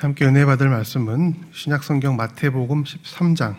함께 0.00 0.24
은혜 0.24 0.46
받을 0.46 0.70
말씀은 0.70 1.34
신약 1.52 1.84
성경 1.84 2.16
마태복음 2.16 2.84
13장 2.84 3.54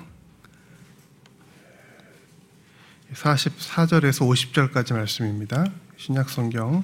44절에서 3.14 4.28
50절까지 4.28 4.96
말씀입니다. 4.96 5.66
신약 5.98 6.32
성경 6.32 6.84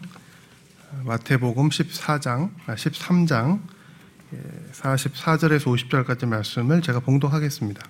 마태복음 1.06 1.70
14장 1.70 2.52
13장 2.68 3.60
44절에서 4.74 5.76
50절까지 5.76 6.28
말씀을 6.28 6.84
제가 6.84 7.00
봉독하겠습니다. 7.00 7.84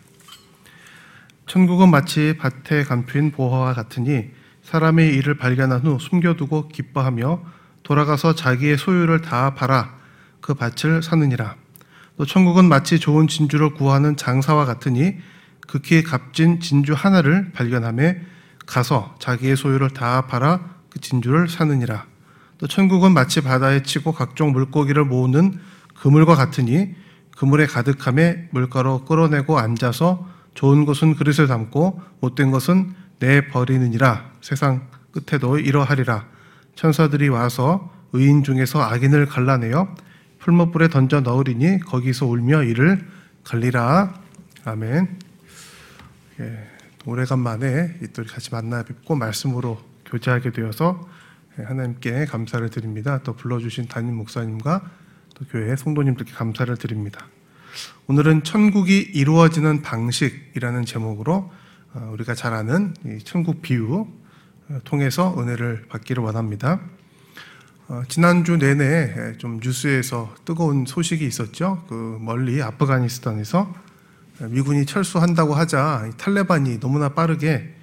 천국은 1.47 1.91
마치 1.91 2.37
밭에 2.37 2.85
감추인 2.85 3.31
보화와 3.31 3.73
같으니 3.73 4.29
사람의 4.63 5.13
일을 5.15 5.35
발견한 5.35 5.81
후 5.81 5.99
숨겨두고 5.99 6.69
기뻐하며 6.69 7.43
돌아가서 7.83 8.35
자기의 8.35 8.77
소유를 8.77 9.21
다 9.21 9.53
팔아 9.53 9.97
그 10.41 10.53
밭을 10.53 11.03
사느니라. 11.03 11.55
또 12.17 12.25
천국은 12.25 12.65
마치 12.65 12.99
좋은 12.99 13.27
진주를 13.27 13.75
구하는 13.75 14.17
장사와 14.17 14.65
같으니 14.65 15.17
극히 15.67 16.03
값진 16.03 16.59
진주 16.59 16.93
하나를 16.93 17.51
발견함에 17.51 18.21
가서 18.65 19.15
자기의 19.19 19.55
소유를 19.55 19.91
다 19.91 20.27
팔아 20.27 20.61
그 20.89 20.99
진주를 20.99 21.47
사느니라. 21.47 22.05
또 22.57 22.67
천국은 22.67 23.13
마치 23.13 23.41
바다에 23.41 23.83
치고 23.83 24.13
각종 24.13 24.51
물고기를 24.51 25.05
모으는 25.05 25.59
그물과 25.95 26.35
같으니 26.35 26.95
그물에 27.37 27.67
가득함에 27.67 28.49
물가로 28.51 29.05
끌어내고 29.05 29.59
앉아서 29.59 30.27
좋은 30.55 30.85
것은 30.85 31.15
그릇에 31.15 31.45
담고 31.45 32.01
못된 32.19 32.49
것은 32.49 32.95
내 33.19 33.47
버리느니라. 33.47 34.31
세상 34.41 34.87
끝에도 35.11 35.59
이러하리라. 35.59 36.25
천사들이 36.75 37.29
와서 37.29 37.91
의인 38.13 38.43
중에서 38.43 38.81
악인을 38.81 39.27
갈라내어 39.27 39.93
풀무불에 40.47 40.87
던져 40.87 41.19
넣으리니 41.19 41.79
거기서 41.81 42.25
울며 42.25 42.63
이를 42.63 43.05
갈리라. 43.43 44.17
아멘. 44.63 45.19
예, 46.39 46.67
오래간만에 47.05 47.99
또 48.13 48.23
같이 48.23 48.51
만나 48.53 48.81
뵙고 48.83 49.15
말씀으로 49.15 49.77
교제하게 50.05 50.53
되어서 50.53 51.05
예, 51.59 51.63
하나님께 51.63 52.27
감사를 52.27 52.69
드립니다. 52.69 53.19
또 53.25 53.35
불러주신 53.35 53.89
담임 53.89 54.15
목사님과 54.15 54.89
또 55.35 55.45
교회 55.51 55.75
성도님들께 55.75 56.31
감사를 56.31 56.73
드립니다. 56.77 57.27
오늘은 58.07 58.45
천국이 58.45 58.99
이루어지는 58.99 59.81
방식이라는 59.81 60.85
제목으로 60.85 61.51
어, 61.93 62.09
우리가 62.13 62.35
잘 62.35 62.53
아는 62.53 62.93
천국 63.25 63.61
비유 63.61 64.07
어, 64.69 64.79
통해서 64.85 65.35
은혜를 65.37 65.87
받기를 65.89 66.23
원합니다. 66.23 66.79
어, 67.89 68.03
지난주 68.09 68.57
내내 68.57 69.37
좀 69.37 69.61
뉴스에서 69.63 70.35
뜨거운 70.43 70.85
소식이 70.85 71.25
있었죠. 71.25 71.85
그 71.87 72.17
멀리 72.19 72.61
아프가니스탄에서 72.61 73.73
미군이 74.49 74.85
철수한다고 74.85 75.53
하자 75.53 76.09
탈레반이 76.17 76.81
너무나 76.81 77.07
빠르게 77.09 77.73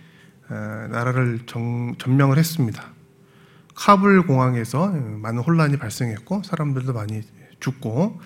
나라를 0.48 1.40
정, 1.46 1.94
점령을 1.96 2.36
했습니다. 2.36 2.84
카불 3.74 4.26
공항에서 4.26 4.88
많은 4.88 5.42
혼란이 5.42 5.78
발생했고 5.78 6.42
사람들도 6.44 6.92
많이 6.92 7.22
죽고 7.60 8.20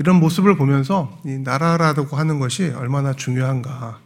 이런 0.00 0.16
모습을 0.16 0.56
보면서 0.56 1.20
이 1.24 1.38
나라라고 1.38 2.16
하는 2.16 2.40
것이 2.40 2.70
얼마나 2.70 3.12
중요한가, 3.12 4.00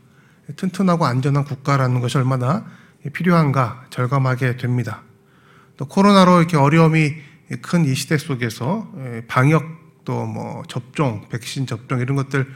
튼튼하고 0.56 1.06
안전한 1.06 1.44
국가라는 1.44 2.02
것이 2.02 2.18
얼마나 2.18 2.66
필요한가 3.14 3.86
절감하게 3.88 4.58
됩니다. 4.58 5.05
또 5.76 5.86
코로나로 5.86 6.38
이렇게 6.38 6.56
어려움이 6.56 7.14
큰 7.62 7.84
이 7.84 7.94
시대 7.94 8.18
속에서 8.18 8.90
예, 8.98 9.22
방역 9.26 9.64
또 10.04 10.26
뭐 10.26 10.62
접종, 10.68 11.28
백신 11.28 11.66
접종 11.66 12.00
이런 12.00 12.16
것들 12.16 12.46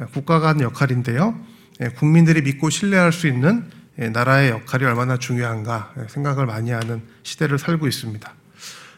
예, 0.00 0.04
국가가 0.06 0.48
하는 0.48 0.62
역할인데요. 0.62 1.38
예, 1.80 1.88
국민들이 1.88 2.42
믿고 2.42 2.70
신뢰할 2.70 3.12
수 3.12 3.26
있는 3.26 3.70
나라의 3.96 4.50
역할이 4.50 4.84
얼마나 4.84 5.16
중요한가 5.16 5.94
생각을 6.08 6.44
많이 6.46 6.70
하는 6.70 7.02
시대를 7.22 7.58
살고 7.58 7.86
있습니다. 7.86 8.34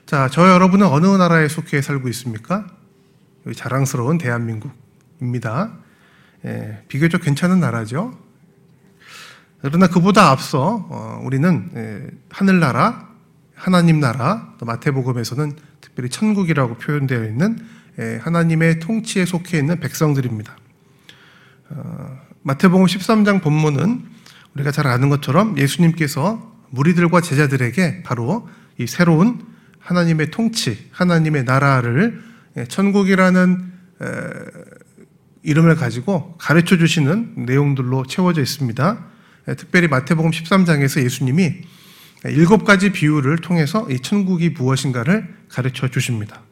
자, 0.06 0.28
저 0.28 0.48
여러분은 0.48 0.86
어느 0.86 1.06
나라에 1.06 1.46
속해 1.46 1.82
살고 1.82 2.08
있습니까? 2.08 2.66
자랑스러운 3.54 4.18
대한민국입니다. 4.18 5.72
비교적 6.88 7.22
괜찮은 7.22 7.60
나라죠. 7.60 8.18
그러나 9.60 9.86
그보다 9.86 10.30
앞서 10.30 10.86
어, 10.90 11.20
우리는 11.22 12.18
하늘나라, 12.30 13.07
하나님 13.58 13.98
나라, 13.98 14.54
또 14.58 14.66
마태복음에서는 14.66 15.52
특별히 15.80 16.08
천국이라고 16.08 16.76
표현되어 16.76 17.24
있는 17.24 17.58
하나님의 18.20 18.78
통치에 18.78 19.24
속해 19.24 19.58
있는 19.58 19.80
백성들입니다. 19.80 20.56
어, 21.70 22.20
마태복음 22.42 22.86
13장 22.86 23.42
본문은 23.42 24.04
우리가 24.54 24.70
잘 24.70 24.86
아는 24.86 25.08
것처럼 25.08 25.58
예수님께서 25.58 26.56
무리들과 26.70 27.20
제자들에게 27.20 28.04
바로 28.04 28.48
이 28.78 28.86
새로운 28.86 29.44
하나님의 29.80 30.30
통치, 30.30 30.88
하나님의 30.92 31.44
나라를 31.44 32.22
천국이라는 32.68 33.72
이름을 35.42 35.76
가지고 35.76 36.36
가르쳐 36.38 36.76
주시는 36.76 37.46
내용들로 37.46 38.06
채워져 38.06 38.42
있습니다. 38.42 39.04
특별히 39.56 39.88
마태복음 39.88 40.30
13장에서 40.30 41.02
예수님이 41.02 41.62
일곱 42.26 42.64
가지 42.64 42.90
비유를 42.90 43.38
통해서 43.38 43.88
이 43.90 44.00
천국이 44.00 44.50
무엇인가를 44.50 45.36
가르쳐 45.48 45.88
주십니다. 45.88 46.42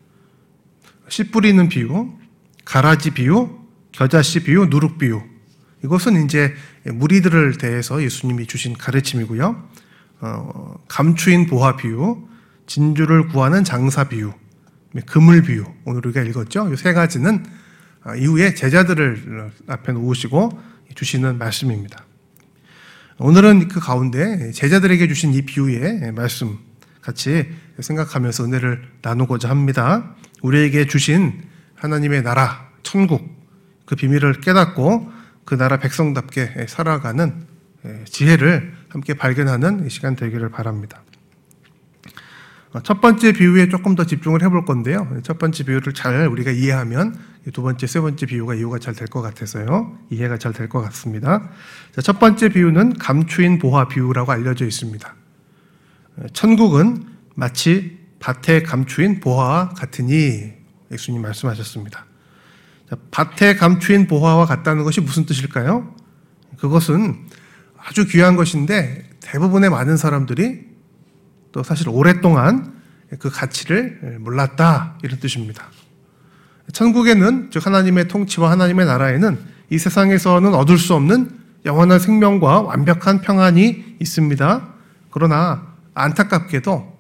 씨 1.09 1.31
뿌리는 1.31 1.69
비유, 1.69 2.13
가라지 2.65 3.11
비유, 3.11 3.59
겨자씨 3.93 4.45
비유, 4.45 4.67
누룩 4.67 4.99
비유. 4.99 5.23
이것은 5.85 6.25
이제 6.25 6.55
무리들을 6.85 7.59
대해서 7.59 8.03
예수님이 8.03 8.47
주신 8.47 8.75
가르침이고요. 8.77 9.69
어, 10.21 10.75
감추인 10.89 11.47
보화 11.47 11.77
비유, 11.77 12.27
진주를 12.67 13.29
구하는 13.29 13.65
장사 13.65 14.09
비유, 14.09 14.33
그물 15.05 15.43
비유. 15.43 15.65
오늘 15.85 16.01
우리가 16.07 16.23
읽었죠. 16.23 16.73
이 16.73 16.77
세 16.77 16.93
가지는 16.93 17.45
어, 18.05 18.15
이후에 18.15 18.55
제자들을 18.55 19.51
앞에 19.67 19.93
놓으시고 19.93 20.59
주시는 20.95 21.39
말씀입니다. 21.39 22.06
오늘은 23.19 23.69
그 23.69 23.81
가운데 23.81 24.51
제자들에게 24.51 25.09
주신 25.09 25.33
이 25.33 25.41
비유의 25.41 26.13
말씀 26.13 26.59
같이 27.01 27.49
생각하면서 27.81 28.45
은혜를 28.45 28.83
나누고자 29.01 29.49
합니다. 29.49 30.15
우리에게 30.43 30.87
주신 30.87 31.43
하나님의 31.77 32.23
나라, 32.23 32.69
천국, 32.83 33.27
그 33.87 33.97
비밀을 33.97 34.43
깨닫고 34.43 35.11
그 35.47 35.55
나라 35.57 35.79
백성답게 35.79 36.67
살아가는 36.69 37.47
지혜를 38.05 38.75
함께 38.91 39.15
발견하는 39.15 39.89
시간 39.89 40.15
되기를 40.15 40.51
바랍니다. 40.51 41.03
첫 42.83 43.01
번째 43.01 43.33
비유에 43.33 43.69
조금 43.69 43.95
더 43.95 44.05
집중을 44.05 44.43
해볼 44.43 44.65
건데요. 44.65 45.21
첫 45.23 45.39
번째 45.39 45.65
비유를 45.65 45.93
잘 45.95 46.27
우리가 46.29 46.51
이해하면 46.51 47.17
두 47.53 47.63
번째, 47.63 47.87
세 47.87 48.01
번째 48.01 48.27
비유가 48.27 48.55
이유가 48.55 48.79
잘 48.79 48.95
될 48.95 49.07
것 49.09 49.23
같아서요. 49.23 49.99
이해가 50.11 50.39
잘 50.39 50.53
될 50.53 50.69
것 50.69 50.81
같습니다. 50.83 51.49
자, 51.93 52.03
첫 52.03 52.19
번째 52.19 52.49
비유는 52.49 52.95
감추인 52.99 53.59
보화 53.59 53.89
비유라고 53.89 54.33
알려져 54.33 54.67
있습니다. 54.67 55.15
천국은 56.33 57.05
마치 57.35 57.99
밭에 58.19 58.63
감추인 58.63 59.21
보화와 59.21 59.71
같으니 59.71 60.53
예수님 60.91 61.23
말씀하셨습니다. 61.23 62.07
자, 62.91 62.97
밭에 63.11 63.57
감추인 63.57 64.07
보화와 64.07 64.47
같다는 64.47 64.85
것이 64.85 65.01
무슨 65.01 65.27
뜻일까요? 65.27 65.95
그것은 66.59 67.27
아주 67.77 68.07
귀한 68.09 68.37
것인데 68.37 69.09
대부분의 69.21 69.71
많은 69.71 69.97
사람들이 69.97 70.76
또 71.57 71.63
사실 71.63 71.89
오랫동안 71.89 72.75
그 73.19 73.31
가치를 73.31 74.19
몰랐다 74.21 74.99
이런 75.03 75.19
뜻입니다. 75.19 75.65
천국에는 76.71 77.49
즉 77.51 77.65
하나님의 77.65 78.09
통치와 78.09 78.51
하나님의 78.51 78.85
나라에는 78.85 79.39
이 79.71 79.79
세상에서는 79.79 80.55
얻을 80.55 80.77
수 80.77 80.93
없는 80.93 81.31
영원한 81.65 81.99
생명과 81.99 82.61
완벽한 82.61 83.23
평안이 83.23 83.97
있습니다. 83.99 84.69
그러나 85.11 85.75
안타깝게도 85.95 86.95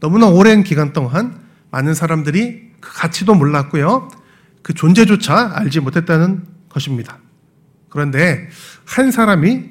너무나 0.00 0.26
오랜 0.26 0.64
기간 0.64 0.92
동안 0.92 1.38
많은 1.70 1.94
사람들이 1.94 2.72
그 2.80 2.92
가치도 2.92 3.36
몰랐고요. 3.36 4.08
그 4.62 4.74
존재조차 4.74 5.52
알지 5.54 5.78
못했다는 5.78 6.44
것입니다. 6.70 7.18
그런데 7.88 8.48
한 8.84 9.12
사람이 9.12 9.62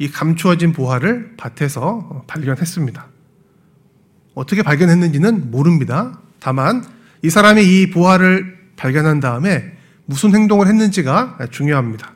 이 0.00 0.10
감추어진 0.10 0.72
보화를 0.72 1.36
밭에서 1.36 2.24
발견했습니다. 2.26 3.15
어떻게 4.36 4.62
발견했는지는 4.62 5.50
모릅니다. 5.50 6.20
다만 6.40 6.84
이 7.22 7.30
사람이 7.30 7.64
이 7.64 7.90
보화를 7.90 8.54
발견한 8.76 9.18
다음에 9.18 9.72
무슨 10.04 10.34
행동을 10.34 10.68
했는지가 10.68 11.38
중요합니다. 11.50 12.12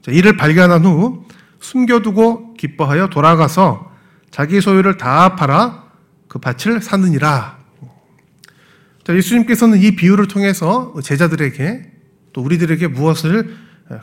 자, 0.00 0.12
이를 0.12 0.36
발견한 0.36 0.84
후 0.84 1.24
숨겨두고 1.60 2.54
기뻐하여 2.54 3.08
돌아가서 3.08 3.92
자기 4.30 4.60
소유를 4.60 4.98
다 4.98 5.34
팔아 5.34 5.84
그 6.28 6.38
밭을 6.38 6.80
사느니라. 6.80 7.58
자, 9.02 9.16
예수님께서는 9.16 9.78
이 9.78 9.96
비유를 9.96 10.28
통해서 10.28 10.94
제자들에게 11.02 11.90
또 12.34 12.40
우리들에게 12.40 12.86
무엇을 12.86 13.56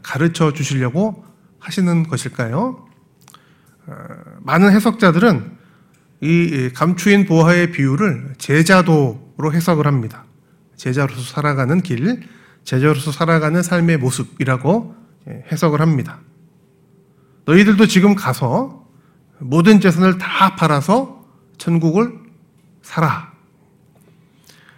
가르쳐 0.03 0.51
주시려고 0.51 1.23
하시는 1.59 2.03
것일까요? 2.03 2.85
어, 3.87 3.95
많은 4.41 4.71
해석자들은 4.71 5.54
이 6.25 6.71
감추인 6.73 7.25
보화의 7.25 7.71
비유를 7.71 8.33
제자도로 8.39 9.53
해석을 9.53 9.85
합니다. 9.85 10.25
제자로서 10.75 11.21
살아가는 11.21 11.81
길, 11.81 12.23
제자로서 12.63 13.11
살아가는 13.11 13.61
삶의 13.61 13.97
모습이라고 13.97 14.95
해석을 15.51 15.81
합니다. 15.81 16.19
너희들도 17.45 17.85
지금 17.85 18.15
가서 18.15 18.87
모든 19.37 19.79
재산을 19.79 20.17
다 20.17 20.55
팔아서 20.55 21.23
천국을 21.59 22.11
살아. 22.81 23.31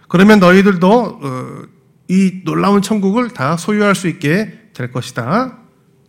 그러면 0.08 0.40
너희들도 0.40 1.20
어, 1.22 1.62
이 2.08 2.42
놀라운 2.44 2.82
천국을 2.82 3.30
다 3.30 3.56
소유할 3.56 3.94
수 3.94 4.08
있게 4.08 4.70
될 4.74 4.92
것이다. 4.92 5.56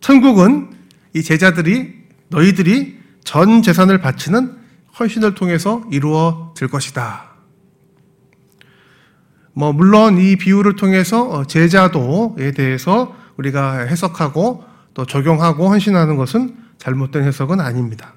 천국은 0.00 0.70
이 1.14 1.22
제자들이 1.22 1.94
너희들이 2.28 2.98
전 3.24 3.62
재산을 3.62 4.00
바치는 4.00 4.59
헌신을 5.00 5.34
통해서 5.34 5.82
이루어질 5.90 6.68
것이다. 6.68 7.30
뭐 9.52 9.72
물론 9.72 10.18
이 10.18 10.36
비유를 10.36 10.76
통해서 10.76 11.28
어, 11.28 11.44
제자도에 11.44 12.52
대해서 12.52 13.16
우리가 13.36 13.80
해석하고 13.80 14.64
또 14.94 15.06
적용하고 15.06 15.68
헌신하는 15.68 16.16
것은 16.16 16.56
잘못된 16.78 17.24
해석은 17.24 17.60
아닙니다. 17.60 18.14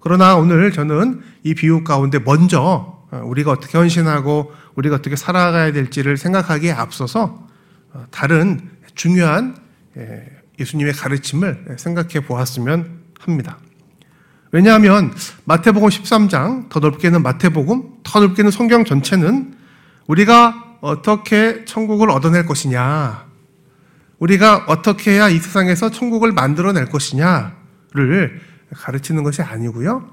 그러나 0.00 0.36
오늘 0.36 0.72
저는 0.72 1.20
이 1.42 1.54
비유 1.54 1.82
가운데 1.82 2.18
먼저 2.18 2.96
어, 3.10 3.22
우리가 3.24 3.50
어떻게 3.50 3.76
헌신하고 3.76 4.52
우리가 4.74 4.96
어떻게 4.96 5.16
살아가야 5.16 5.72
될지를 5.72 6.16
생각하기에 6.16 6.72
앞서서 6.72 7.46
어, 7.92 8.06
다른 8.10 8.70
중요한 8.94 9.56
예, 9.96 10.24
예수님의 10.58 10.92
가르침을 10.92 11.76
생각해 11.78 12.26
보았으면 12.26 13.00
합니다. 13.18 13.58
왜냐하면 14.52 15.12
마태복음 15.44 15.88
13장, 15.88 16.68
더 16.68 16.80
넓게는 16.80 17.22
마태복음, 17.22 17.98
더 18.02 18.20
넓게는 18.20 18.50
성경 18.50 18.84
전체는 18.84 19.54
우리가 20.06 20.78
어떻게 20.80 21.64
천국을 21.64 22.10
얻어낼 22.10 22.46
것이냐, 22.46 23.26
우리가 24.18 24.64
어떻게 24.68 25.12
해야 25.12 25.28
이 25.28 25.38
세상에서 25.38 25.90
천국을 25.90 26.32
만들어낼 26.32 26.86
것이냐를 26.86 28.40
가르치는 28.72 29.22
것이 29.22 29.42
아니고요. 29.42 30.10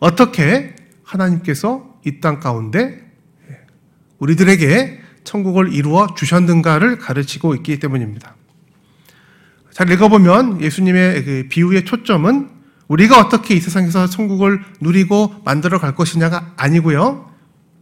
어떻게 0.00 0.76
하나님께서 1.02 1.98
이 2.06 2.20
땅 2.20 2.40
가운데 2.40 3.06
우리들에게 4.18 5.00
천국을 5.24 5.72
이루어 5.72 6.14
주셨는가를 6.14 6.98
가르치고 6.98 7.54
있기 7.56 7.78
때문입니다. 7.80 8.34
잘 9.72 9.90
읽어보면 9.90 10.60
예수님의 10.60 11.24
그 11.24 11.46
비유의 11.48 11.84
초점은 11.84 12.57
우리가 12.88 13.20
어떻게 13.20 13.54
이 13.54 13.60
세상에서 13.60 14.06
천국을 14.08 14.62
누리고 14.80 15.34
만들어 15.44 15.78
갈 15.78 15.94
것이냐가 15.94 16.54
아니고요. 16.56 17.30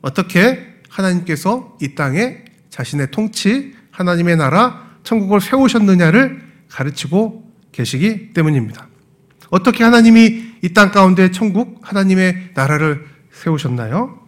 어떻게 0.02 0.74
하나님께서 0.88 1.76
이 1.80 1.94
땅에 1.94 2.44
자신의 2.70 3.10
통치, 3.10 3.74
하나님의 3.90 4.36
나라, 4.36 4.86
천국을 5.02 5.40
세우셨느냐를 5.40 6.42
가르치고 6.68 7.50
계시기 7.72 8.32
때문입니다. 8.32 8.88
어떻게 9.50 9.84
하나님이 9.84 10.46
이 10.62 10.68
땅 10.74 10.90
가운데 10.90 11.30
천국, 11.30 11.78
하나님의 11.82 12.50
나라를 12.54 13.06
세우셨나요? 13.30 14.18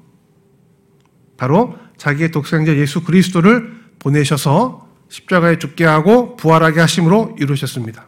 바로 1.37 1.77
자기의 1.97 2.31
독생자 2.31 2.77
예수 2.77 3.03
그리스도를 3.03 3.73
보내셔서 3.99 4.89
십자가에 5.09 5.59
죽게 5.59 5.85
하고 5.85 6.37
부활하게 6.37 6.81
하심으로 6.81 7.37
이루셨습니다. 7.41 8.08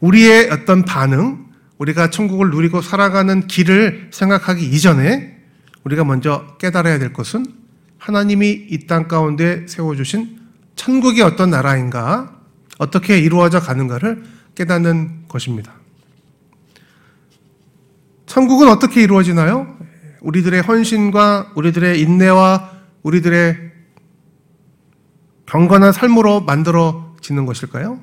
우리의 0.00 0.50
어떤 0.50 0.84
반응, 0.84 1.46
우리가 1.78 2.10
천국을 2.10 2.50
누리고 2.50 2.80
살아가는 2.82 3.46
길을 3.46 4.08
생각하기 4.12 4.64
이전에 4.66 5.38
우리가 5.84 6.04
먼저 6.04 6.56
깨달아야 6.58 6.98
될 6.98 7.12
것은 7.12 7.46
하나님이 7.98 8.66
이 8.70 8.86
땅 8.86 9.08
가운데 9.08 9.66
세워주신 9.66 10.38
천국이 10.76 11.22
어떤 11.22 11.50
나라인가, 11.50 12.34
어떻게 12.78 13.18
이루어져 13.18 13.60
가는가를 13.60 14.24
깨닫는 14.54 15.24
것입니다. 15.28 15.72
천국은 18.26 18.68
어떻게 18.68 19.02
이루어지나요? 19.02 19.76
우리들의 20.20 20.62
헌신과 20.62 21.52
우리들의 21.56 22.00
인내와 22.00 22.70
우리들의 23.02 23.70
경건한 25.46 25.92
삶으로 25.92 26.42
만들어지는 26.42 27.44
것일까요? 27.44 28.00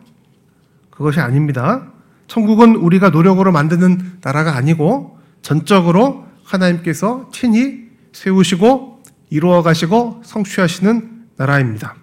그것이 0.97 1.19
아닙니다. 1.19 1.91
천국은 2.25 2.75
우리가 2.75 3.09
노력으로 3.09 3.51
만드는 3.51 4.17
나라가 4.21 4.55
아니고 4.55 5.19
전적으로 5.44 6.25
하나님께서 6.44 7.29
친히 7.31 7.88
세우시고 8.13 9.03
이루어 9.29 9.61
가시고 9.61 10.23
성취하시는 10.25 11.27
나라입니다. 11.38 11.95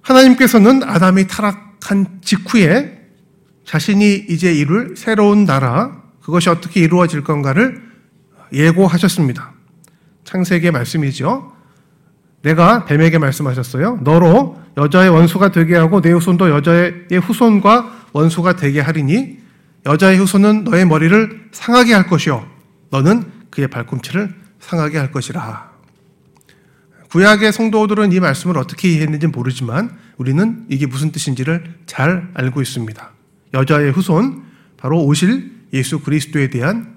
하나님께서는 0.00 0.84
아담이 0.84 1.26
타락한 1.26 2.20
직후에 2.22 3.08
자신이 3.64 4.26
이제 4.28 4.54
이룰 4.54 4.96
새로운 4.96 5.44
나라, 5.44 6.00
그것이 6.22 6.50
어떻게 6.50 6.80
이루어질 6.80 7.24
건가를 7.24 7.82
예고하셨습니다. 8.52 9.54
창세기의 10.22 10.70
말씀이죠. 10.70 11.52
내가 12.42 12.84
뱀에게 12.84 13.18
말씀하셨어요. 13.18 14.00
너로 14.02 14.60
여자의 14.76 15.10
원수가 15.10 15.50
되게 15.50 15.76
하고 15.76 16.00
내 16.00 16.12
후손도 16.12 16.50
여자의 16.50 17.06
후손과 17.10 18.06
원수가 18.12 18.56
되게 18.56 18.80
하리니 18.80 19.38
여자의 19.86 20.18
후손은 20.18 20.64
너의 20.64 20.86
머리를 20.86 21.48
상하게 21.52 21.94
할 21.94 22.06
것이요 22.06 22.48
너는 22.90 23.24
그의 23.50 23.68
발꿈치를 23.68 24.34
상하게 24.60 24.98
할 24.98 25.10
것이라. 25.10 25.68
구약의 27.10 27.52
성도들은 27.52 28.12
이 28.12 28.20
말씀을 28.20 28.58
어떻게 28.58 28.88
이해했는지 28.90 29.28
모르지만 29.28 29.96
우리는 30.18 30.66
이게 30.68 30.86
무슨 30.86 31.10
뜻인지를 31.10 31.78
잘 31.86 32.28
알고 32.34 32.60
있습니다. 32.60 33.10
여자의 33.54 33.92
후손 33.92 34.42
바로 34.76 35.02
오실 35.04 35.50
예수 35.72 36.00
그리스도에 36.00 36.50
대한 36.50 36.94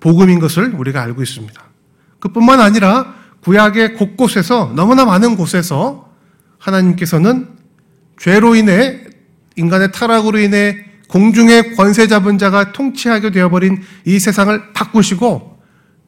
복음인 0.00 0.40
것을 0.40 0.74
우리가 0.74 1.02
알고 1.02 1.22
있습니다. 1.22 1.62
그뿐만 2.18 2.60
아니라 2.60 3.14
구약의 3.42 3.94
곳곳에서 3.94 4.72
너무나 4.74 5.04
많은 5.04 5.36
곳에서 5.36 6.10
하나님께서는 6.58 7.48
죄로 8.18 8.54
인해 8.54 9.00
인간의 9.56 9.92
타락으로 9.92 10.38
인해 10.38 10.84
공중의 11.08 11.74
권세 11.74 12.06
잡은 12.06 12.38
자가 12.38 12.72
통치하게 12.72 13.30
되어버린 13.30 13.82
이 14.04 14.18
세상을 14.18 14.72
바꾸시고 14.72 15.58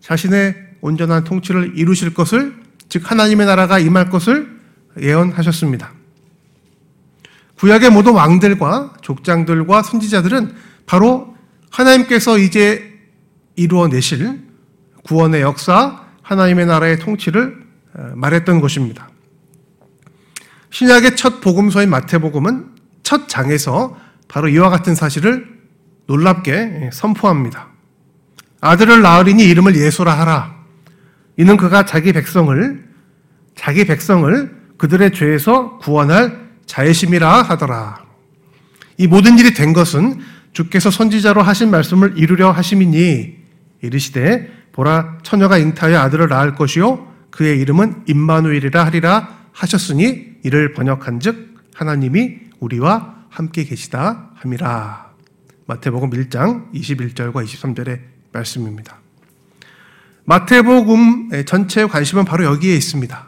자신의 0.01 0.57
온전한 0.81 1.25
통치를 1.25 1.73
이루실 1.77 2.15
것을 2.15 2.55
즉 2.89 3.11
하나님의 3.11 3.47
나라가 3.47 3.79
임할 3.79 4.11
것을 4.11 4.61
예언하셨습니다. 5.01 5.93
구약의 7.57 7.91
모든 7.91 8.13
왕들과 8.13 8.95
족장들과 9.03 9.83
선지자들은 9.83 10.55
바로 10.85 11.37
하나님께서 11.71 12.39
이제 12.39 12.93
이루어내실 13.57 14.41
구원의 15.05 15.43
역사, 15.43 16.02
하나님의 16.33 16.67
나라의 16.67 16.99
통치를 16.99 17.57
어, 17.95 18.13
말했던 18.15 18.61
것입니다. 18.61 19.09
신약의 20.71 21.17
첫 21.17 21.41
복음서인 21.41 21.91
마태복음은 21.91 22.71
첫 23.03 23.29
장에서 23.29 23.97
바로 24.29 24.49
이와 24.49 24.71
같은 24.71 24.95
사실을 24.95 25.47
놀랍게 26.07 26.91
선포합니다. 26.93 27.69
아들을 28.61 29.03
낳으리니 29.03 29.45
이름을 29.45 29.77
예수라 29.77 30.19
하라. 30.19 30.55
이는 31.37 31.57
그가 31.57 31.85
자기 31.85 32.13
백성을 32.13 32.85
자기 33.55 33.85
백성을 33.85 34.63
그들의 34.79 35.13
죄에서 35.13 35.79
구원할 35.79 36.51
자애심이라 36.67 37.43
하더라. 37.43 38.03
이 38.97 39.07
모든 39.07 39.39
일이 39.39 39.53
된 39.53 39.73
것은 39.73 40.21
주께서 40.53 40.91
선지자로 40.91 41.43
하신 41.43 41.71
말씀을 41.71 42.15
이루려 42.17 42.51
하심이니 42.51 43.37
이르시되 43.83 44.62
보라 44.73 45.19
처녀가 45.23 45.59
잉타하여 45.59 45.99
아들을 45.99 46.29
낳을 46.29 46.55
것이요 46.55 47.07
그의 47.31 47.61
이름은 47.61 48.05
임마누엘이라 48.07 48.85
하리라 48.85 49.29
하셨으니 49.53 50.33
이를 50.43 50.73
번역한즉 50.73 51.53
하나님이 51.75 52.39
우리와 52.61 53.23
함께 53.29 53.65
계시다 53.65 54.31
함이라. 54.35 55.13
마태복음 55.67 56.11
1장 56.11 56.73
21절과 56.73 57.45
23절의 57.45 58.01
말씀입니다. 58.33 58.99
마태복음 60.25 61.45
전체의 61.45 61.89
관심은 61.89 62.25
바로 62.25 62.45
여기에 62.45 62.77
있습니다. 62.77 63.27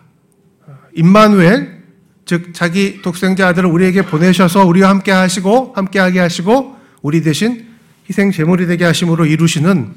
임마누엘 0.94 1.84
즉 2.26 2.54
자기 2.54 3.02
독생자 3.02 3.48
아들을 3.48 3.68
우리에게 3.68 4.02
보내셔서 4.02 4.64
우리와 4.64 4.88
함께 4.88 5.10
하시고 5.10 5.72
함께하게 5.74 6.20
하시고 6.20 6.76
우리 7.02 7.22
대신 7.22 7.66
희생 8.08 8.30
제물이 8.30 8.66
되게 8.66 8.84
하심으로 8.84 9.26
이루시는 9.26 9.94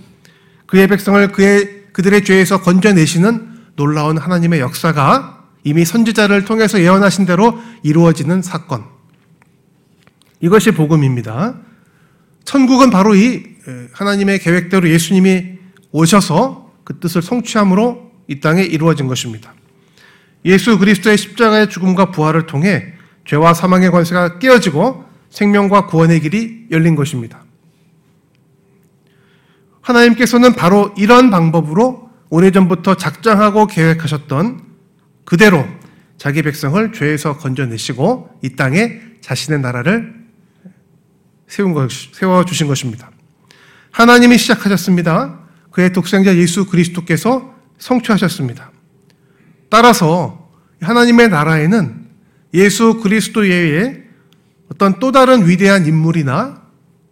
그의 0.68 0.88
백성을 0.88 1.32
그의 1.32 1.86
그들의 1.94 2.24
죄에서 2.24 2.62
건져내시는 2.62 3.58
놀라운 3.76 4.18
하나님의 4.18 4.60
역사가 4.60 5.46
이미 5.64 5.84
선지자를 5.84 6.46
통해서 6.46 6.80
예언하신 6.80 7.26
대로 7.26 7.60
이루어지는 7.84 8.42
사건. 8.42 8.86
이것이 10.40 10.72
복음입니다. 10.72 11.56
천국은 12.46 12.92
바로 12.92 13.16
이 13.16 13.44
하나님의 13.94 14.40
계획대로 14.40 14.90
예수님이 14.90 15.58
오셔서 15.92 16.72
그 16.84 17.00
뜻을 17.00 17.22
성취함으로 17.22 18.12
이 18.28 18.40
땅에 18.40 18.64
이루어진 18.64 19.08
것입니다. 19.08 19.54
예수 20.46 20.78
그리스도의 20.78 21.18
십자가의 21.18 21.70
죽음과 21.70 22.12
부활을 22.12 22.46
통해 22.46 22.94
죄와 23.26 23.54
사망의 23.54 23.92
관세가 23.92 24.40
깨어지고 24.40 25.04
생명과 25.30 25.88
구원의 25.88 26.22
길이 26.22 26.68
열린 26.72 26.96
것입니다. 26.96 27.44
하나님께서는 29.88 30.54
바로 30.54 30.94
이런 30.98 31.30
방법으로 31.30 32.10
오래전부터 32.30 32.96
작정하고 32.96 33.68
계획하셨던 33.68 34.62
그대로 35.24 35.66
자기 36.18 36.42
백성을 36.42 36.92
죄에서 36.92 37.38
건져내시고 37.38 38.40
이 38.44 38.56
땅에 38.56 39.00
자신의 39.22 39.62
나라를 39.62 40.14
세운 41.48 41.74
것, 41.74 41.90
세워주신 41.92 42.68
것입니다. 42.68 43.12
하나님이 43.92 44.38
시작하셨습니다. 44.38 45.40
그의 45.72 45.94
독생자 45.94 46.36
예수 46.36 46.66
그리스도께서 46.66 47.54
성취하셨습니다. 47.78 48.72
따라서 49.70 50.50
하나님의 50.82 51.30
나라에는 51.30 52.08
예수 52.54 53.00
그리스도 53.02 53.42
외에 53.42 54.04
어떤 54.72 55.00
또 55.00 55.12
다른 55.12 55.48
위대한 55.48 55.86
인물이나 55.86 56.62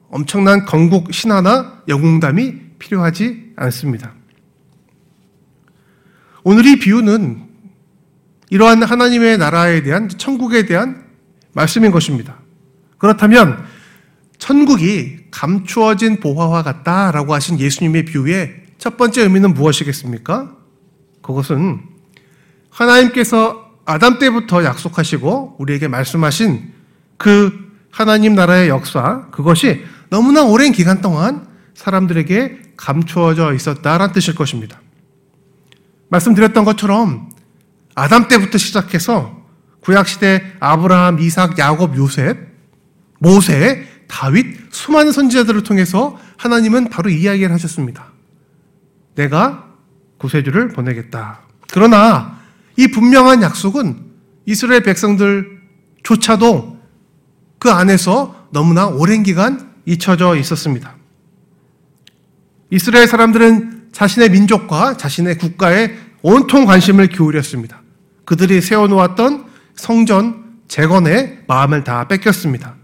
엄청난 0.10 0.66
건국 0.66 1.14
신화나 1.14 1.82
영웅담이 1.88 2.65
필요하지 2.86 3.54
않습니다. 3.56 4.14
오늘 6.44 6.66
이 6.68 6.78
비유는 6.78 7.44
이러한 8.52 8.84
하나님의 8.84 9.40
나라에 9.40 9.82
대한 9.82 10.08
천국에 10.08 10.66
대한 10.66 11.04
말씀인 11.54 11.92
것입니다. 11.92 12.40
그렇다면 13.00 13.66
천국이 14.38 15.18
감추어진 15.32 16.20
보화와 16.20 16.62
같다라고 16.62 17.34
하신 17.34 17.60
예수님의 17.60 18.06
비유의 18.06 18.64
첫 18.78 18.98
번째 18.98 19.24
의미는 19.24 19.56
무엇이겠습니까? 19.56 20.56
그것은 21.24 21.82
하나님께서 22.70 23.72
아담 23.86 24.20
때부터 24.20 24.64
약속하시고 24.64 25.56
우리에게 25.58 25.88
말씀하신 25.88 26.72
그 27.18 27.66
하나님 27.90 28.36
나라의 28.36 28.70
역사, 28.70 29.28
그것이 29.32 29.84
너무나 30.10 30.44
오랜 30.44 30.72
기간 30.72 31.02
동안 31.02 31.55
사람들에게 31.76 32.62
감추어져 32.78 33.54
있었다라는 33.54 34.14
뜻일 34.14 34.36
것입니다. 34.36 34.82
말씀드렸던 36.10 36.66
것처럼 36.66 37.30
아담 37.94 38.28
때부터 38.28 38.58
시작해서 38.58 39.46
구약시대 39.82 40.56
아브라함, 40.60 41.20
이삭, 41.20 41.60
야곱, 41.60 41.96
요셉, 41.98 42.38
모세, 43.20 43.88
다윗, 44.08 44.74
수많은 44.74 45.12
선지자들을 45.12 45.64
통해서 45.64 46.20
하나님은 46.38 46.90
바로 46.90 47.10
이 47.10 47.22
이야기를 47.22 47.54
하셨습니다. 47.54 48.12
내가 49.16 49.66
구세주를 50.18 50.70
보내겠다. 50.70 51.42
그러나 51.72 52.40
이 52.78 52.88
분명한 52.88 53.42
약속은 53.42 54.04
이스라엘 54.46 54.84
백성들조차도 54.84 56.80
그 57.60 57.70
안에서 57.72 58.48
너무나 58.52 58.88
오랜 58.88 59.24
기간 59.24 59.74
잊혀져 59.86 60.36
있었습니다. 60.36 60.95
이스라엘 62.76 63.08
사람들은 63.08 63.88
자신의 63.94 64.32
민족과 64.32 64.98
자신의 64.98 65.38
국가에 65.38 65.96
온통 66.22 66.66
관심을 66.66 67.08
기울였습니다. 67.08 67.82
그들이 68.26 68.60
세워놓았던 68.60 69.46
성전 69.76 70.44
재건에 70.68 71.40
마음을 71.48 71.86
다 71.86 72.10
뺏겼습니다. 72.10 72.76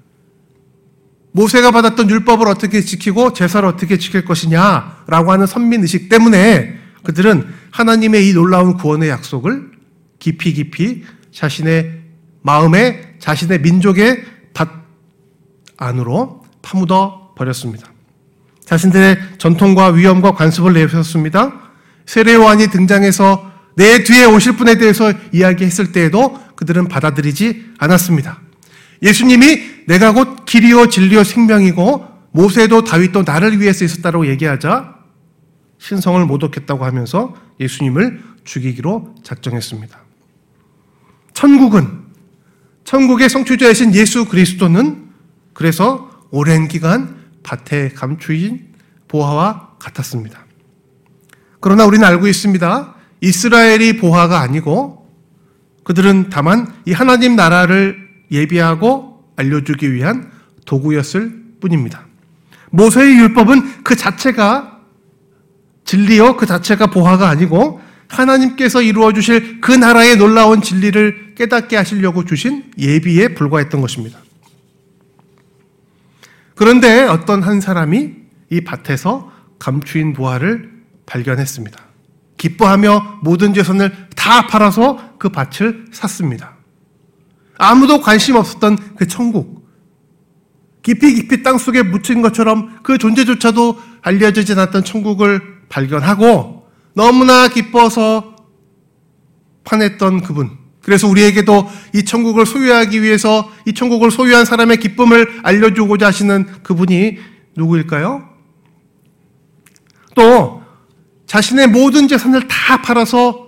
모세가 1.33 1.71
받았던 1.71 2.09
율법을 2.09 2.47
어떻게 2.47 2.79
지키고 2.79 3.33
제사를 3.33 3.67
어떻게 3.67 3.97
지킬 3.97 4.23
것이냐라고 4.23 5.33
하는 5.33 5.45
선민 5.45 5.81
의식 5.81 6.07
때문에 6.07 6.79
그들은 7.03 7.45
하나님의 7.71 8.29
이 8.29 8.33
놀라운 8.33 8.77
구원의 8.77 9.09
약속을 9.09 9.71
깊이 10.19 10.53
깊이 10.53 11.03
자신의 11.33 11.99
마음에 12.43 13.15
자신의 13.19 13.59
민족의 13.59 14.23
밭 14.53 14.69
안으로 15.75 16.45
파묻어 16.61 17.33
버렸습니다. 17.35 17.91
자신들의 18.71 19.17
전통과 19.37 19.89
위험과 19.89 20.31
관습을 20.31 20.71
내세웠습니다. 20.71 21.51
세례요한이 22.05 22.67
등장해서 22.67 23.51
내 23.75 24.03
뒤에 24.05 24.23
오실 24.23 24.55
분에 24.55 24.77
대해서 24.77 25.11
이야기했을 25.33 25.91
때에도 25.91 26.39
그들은 26.55 26.87
받아들이지 26.87 27.73
않았습니다. 27.77 28.39
예수님이 29.03 29.85
내가 29.87 30.13
곧 30.13 30.45
길이요 30.45 30.87
진리요 30.87 31.25
생명이고 31.25 32.07
모세도 32.31 32.85
다윗도 32.85 33.23
나를 33.23 33.59
위해서 33.59 33.83
있었다고 33.83 34.27
얘기하자 34.27 34.95
신성을 35.77 36.25
모독했다고 36.25 36.85
하면서 36.85 37.35
예수님을 37.59 38.23
죽이기로 38.45 39.15
작정했습니다. 39.23 39.99
천국은 41.33 42.03
천국의 42.85 43.27
성취자이신 43.27 43.93
예수 43.95 44.29
그리스도는 44.29 45.09
그래서 45.53 46.09
오랜 46.31 46.69
기간 46.69 47.20
밭에 47.43 47.89
감추인 47.89 48.67
보화와 49.07 49.75
같았습니다. 49.79 50.45
그러나 51.59 51.85
우리는 51.85 52.05
알고 52.05 52.27
있습니다. 52.27 52.95
이스라엘이 53.21 53.97
보화가 53.97 54.39
아니고 54.39 55.07
그들은 55.83 56.29
다만 56.29 56.73
이 56.85 56.91
하나님 56.91 57.35
나라를 57.35 57.97
예비하고 58.31 59.25
알려주기 59.35 59.93
위한 59.93 60.31
도구였을 60.65 61.41
뿐입니다. 61.59 62.05
모세의 62.71 63.17
율법은 63.17 63.83
그 63.83 63.95
자체가 63.95 64.79
진리요, 65.85 66.37
그 66.37 66.45
자체가 66.45 66.87
보화가 66.87 67.27
아니고 67.27 67.81
하나님께서 68.07 68.81
이루어 68.81 69.13
주실 69.13 69.61
그 69.61 69.71
나라의 69.71 70.17
놀라운 70.17 70.61
진리를 70.61 71.35
깨닫게 71.35 71.75
하시려고 71.75 72.25
주신 72.25 72.71
예비에 72.77 73.29
불과했던 73.29 73.81
것입니다. 73.81 74.19
그런데 76.55 77.03
어떤 77.03 77.41
한 77.41 77.61
사람이 77.61 78.13
이 78.49 78.61
밭에서 78.61 79.31
감추인 79.59 80.13
보화를 80.13 80.71
발견했습니다. 81.05 81.79
기뻐하며 82.37 83.19
모든 83.23 83.53
재산을 83.53 84.09
다 84.15 84.47
팔아서 84.47 85.17
그 85.19 85.29
밭을 85.29 85.85
샀습니다. 85.91 86.55
아무도 87.57 88.01
관심 88.01 88.35
없었던 88.35 88.95
그 88.95 89.07
천국. 89.07 89.61
깊이 90.81 91.13
깊이 91.13 91.43
땅 91.43 91.59
속에 91.59 91.83
묻힌 91.83 92.23
것처럼 92.23 92.79
그 92.81 92.97
존재조차도 92.97 93.79
알려지지 94.01 94.53
않았던 94.53 94.83
천국을 94.83 95.41
발견하고 95.69 96.67
너무나 96.93 97.47
기뻐서 97.47 98.35
판했던 99.63 100.23
그분. 100.23 100.60
그래서 100.81 101.07
우리에게도 101.07 101.69
이 101.93 102.03
천국을 102.03 102.45
소유하기 102.45 103.01
위해서 103.01 103.51
이 103.65 103.73
천국을 103.73 104.09
소유한 104.11 104.45
사람의 104.45 104.77
기쁨을 104.77 105.41
알려주고자 105.43 106.07
하시는 106.07 106.45
그분이 106.63 107.17
누구일까요? 107.55 108.27
또 110.15 110.61
자신의 111.27 111.67
모든 111.67 112.07
재산을 112.07 112.47
다 112.47 112.81
팔아서 112.81 113.47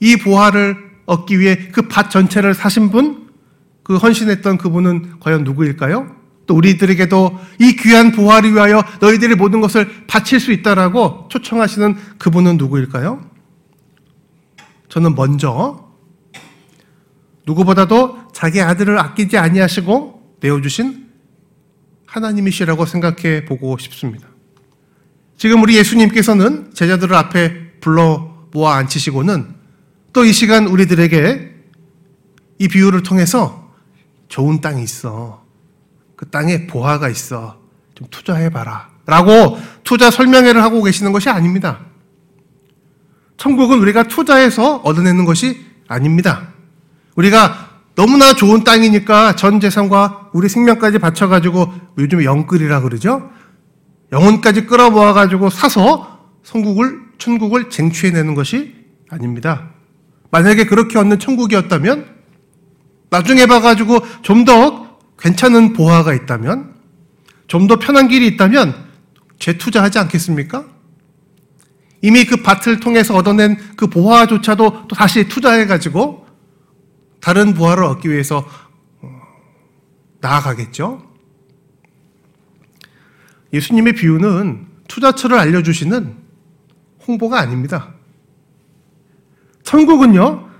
이 0.00 0.16
보화를 0.16 0.76
얻기 1.06 1.38
위해 1.40 1.68
그 1.72 1.88
밭 1.88 2.10
전체를 2.10 2.54
사신 2.54 2.90
분, 2.90 3.28
그 3.82 3.96
헌신했던 3.96 4.58
그분은 4.58 5.20
과연 5.20 5.44
누구일까요? 5.44 6.14
또 6.46 6.54
우리들에게도 6.54 7.40
이 7.60 7.76
귀한 7.76 8.12
보화를 8.12 8.52
위하여 8.52 8.82
너희들이 9.00 9.34
모든 9.34 9.60
것을 9.60 9.88
바칠 10.06 10.38
수 10.40 10.52
있다라고 10.52 11.28
초청하시는 11.30 11.96
그분은 12.18 12.58
누구일까요? 12.58 13.22
저는 14.88 15.14
먼저 15.14 15.83
누구보다도 17.46 18.28
자기 18.32 18.60
아들을 18.60 18.98
아끼지 18.98 19.38
아니하시고 19.38 20.36
내어주신 20.40 21.08
하나님이시라고 22.06 22.86
생각해 22.86 23.44
보고 23.44 23.76
싶습니다. 23.78 24.28
지금 25.36 25.62
우리 25.62 25.76
예수님께서는 25.76 26.72
제자들을 26.74 27.14
앞에 27.14 27.80
불러 27.80 28.48
모아 28.52 28.76
앉히시고는 28.76 29.54
또 30.12 30.24
이 30.24 30.32
시간 30.32 30.68
우리들에게 30.68 31.54
이 32.60 32.68
비유를 32.68 33.02
통해서 33.02 33.72
좋은 34.28 34.60
땅이 34.60 34.82
있어. 34.82 35.44
그 36.16 36.30
땅에 36.30 36.66
보화가 36.68 37.08
있어. 37.08 37.60
좀 37.96 38.06
투자해봐라. 38.10 38.90
라고 39.06 39.58
투자 39.82 40.10
설명회를 40.10 40.62
하고 40.62 40.82
계시는 40.82 41.12
것이 41.12 41.28
아닙니다. 41.28 41.80
천국은 43.36 43.80
우리가 43.80 44.04
투자해서 44.04 44.76
얻어내는 44.76 45.24
것이 45.24 45.60
아닙니다. 45.88 46.53
우리가 47.14 47.70
너무나 47.94 48.34
좋은 48.34 48.64
땅이니까 48.64 49.36
전 49.36 49.60
재산과 49.60 50.30
우리 50.32 50.48
생명까지 50.48 50.98
바쳐가지고 50.98 51.72
요즘에 51.98 52.24
영끌이라 52.24 52.80
그러죠? 52.80 53.30
영혼까지 54.12 54.66
끌어모아가지고 54.66 55.50
사서 55.50 56.18
성국을 56.42 57.00
천국을 57.18 57.70
쟁취해내는 57.70 58.34
것이 58.34 58.74
아닙니다. 59.10 59.70
만약에 60.30 60.64
그렇게 60.66 60.98
얻는 60.98 61.18
천국이었다면 61.20 62.06
나중에 63.10 63.46
봐가지고 63.46 64.00
좀 64.22 64.44
더 64.44 64.98
괜찮은 65.18 65.72
보화가 65.74 66.12
있다면 66.14 66.74
좀 67.46 67.68
더 67.68 67.78
편한 67.78 68.08
길이 68.08 68.26
있다면 68.26 68.74
재투자하지 69.38 69.98
않겠습니까? 70.00 70.64
이미 72.02 72.24
그 72.24 72.36
밭을 72.42 72.80
통해서 72.80 73.14
얻어낸 73.14 73.56
그 73.76 73.86
보화조차도 73.86 74.88
또 74.88 74.96
다시 74.96 75.28
투자해가지고 75.28 76.23
다른 77.24 77.54
보화를 77.54 77.84
얻기 77.84 78.10
위해서 78.10 78.46
어, 79.00 79.20
나아가겠죠? 80.20 81.02
예수님의 83.50 83.94
비유는 83.94 84.66
투자처를 84.88 85.38
알려주시는 85.38 86.16
홍보가 87.08 87.40
아닙니다. 87.40 87.94
천국은요, 89.62 90.50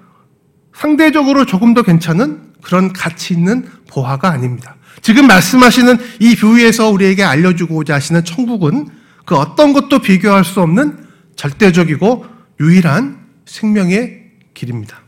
상대적으로 0.75 1.45
조금 1.45 1.75
더 1.75 1.83
괜찮은 1.83 2.55
그런 2.63 2.95
가치 2.95 3.35
있는 3.35 3.69
보화가 3.89 4.31
아닙니다. 4.31 4.77
지금 5.03 5.27
말씀하시는 5.27 5.99
이 6.21 6.35
비유에서 6.35 6.89
우리에게 6.89 7.25
알려주고자 7.25 7.97
하시는 7.97 8.25
천국은 8.25 8.89
그 9.27 9.37
어떤 9.37 9.75
것도 9.75 9.99
비교할 9.99 10.47
수 10.47 10.63
없는 10.63 11.07
절대적이고 11.37 12.25
유일한 12.61 13.23
생명의 13.45 14.31
길입니다. 14.55 15.04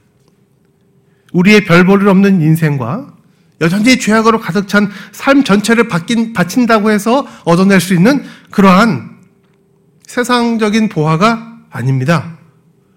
우리의 1.36 1.64
별볼일 1.64 2.08
없는 2.08 2.40
인생과 2.40 3.14
여전히 3.60 3.98
죄악으로 3.98 4.40
가득 4.40 4.68
찬 4.68 4.90
삶 5.18 5.44
전체를 5.44 5.88
바뀐, 5.88 6.32
바친다고 6.32 6.90
해서 6.90 7.26
얻어낼 7.44 7.80
수 7.80 7.94
있는 7.94 8.24
그러한 8.50 9.16
세상적인 10.06 10.88
보화가 10.88 11.58
아닙니다. 11.70 12.38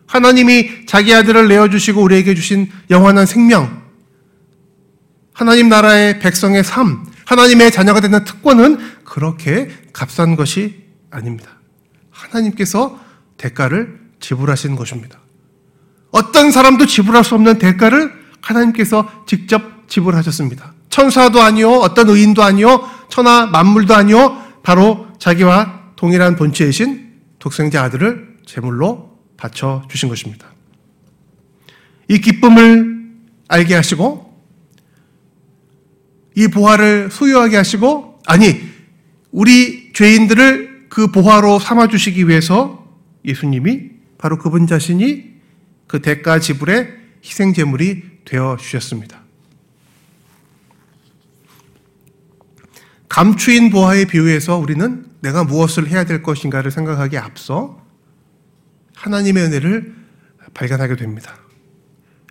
하나님이 0.07 0.85
자기 0.85 1.13
아들을 1.13 1.47
내어주시고 1.47 2.01
우리에게 2.01 2.33
주신 2.33 2.69
영원한 2.89 3.25
생명, 3.25 3.81
하나님 5.33 5.69
나라의 5.69 6.19
백성의 6.19 6.63
삶, 6.63 7.05
하나님의 7.25 7.71
자녀가 7.71 7.99
되는 7.99 8.23
특권은 8.23 8.77
그렇게 9.03 9.69
값싼 9.93 10.35
것이 10.35 10.83
아닙니다. 11.11 11.51
하나님께서 12.09 12.99
대가를 13.37 13.99
지불하신 14.19 14.75
것입니다. 14.75 15.19
어떤 16.11 16.51
사람도 16.51 16.85
지불할 16.85 17.23
수 17.23 17.35
없는 17.35 17.59
대가를 17.59 18.18
하나님께서 18.41 19.25
직접 19.25 19.87
지불하셨습니다. 19.87 20.73
천사도 20.89 21.41
아니요, 21.41 21.71
어떤 21.71 22.09
의인도 22.09 22.43
아니요, 22.43 22.87
천하 23.09 23.45
만물도 23.47 23.93
아니요, 23.93 24.43
바로 24.63 25.07
자기와 25.19 25.93
동일한 25.95 26.35
본체이신 26.35 27.09
독생자 27.39 27.83
아들을 27.83 28.37
제물로 28.45 29.17
바쳐 29.37 29.83
주신 29.89 30.09
것입니다. 30.09 30.47
이 32.07 32.19
기쁨을 32.19 33.09
알게 33.47 33.75
하시고 33.75 34.29
이 36.35 36.47
보화를 36.47 37.09
소유하게 37.11 37.57
하시고 37.57 38.19
아니 38.25 38.61
우리 39.31 39.91
죄인들을 39.93 40.87
그 40.89 41.07
보화로 41.07 41.59
삼아 41.59 41.87
주시기 41.87 42.27
위해서 42.27 42.87
예수님이 43.25 43.91
바로 44.17 44.37
그분 44.37 44.67
자신이 44.67 45.25
그 45.87 46.01
대가 46.01 46.39
지불의 46.39 46.98
희생 47.23 47.53
제물이 47.53 48.03
되어 48.25 48.57
주셨습니다. 48.59 49.21
감추인 53.07 53.69
보화에 53.69 54.05
비유해서 54.05 54.57
우리는 54.57 55.05
내가 55.21 55.43
무엇을 55.43 55.87
해야 55.87 56.03
될 56.05 56.21
것인가를 56.23 56.71
생각하기에 56.71 57.19
앞서 57.19 57.83
하나님의 58.95 59.43
은혜를 59.43 59.95
발견하게 60.53 60.95
됩니다. 60.95 61.35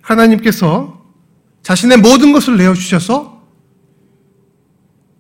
하나님께서 0.03 1.05
자신의 1.63 1.99
모든 1.99 2.33
것을 2.33 2.57
내어주셔서 2.57 3.47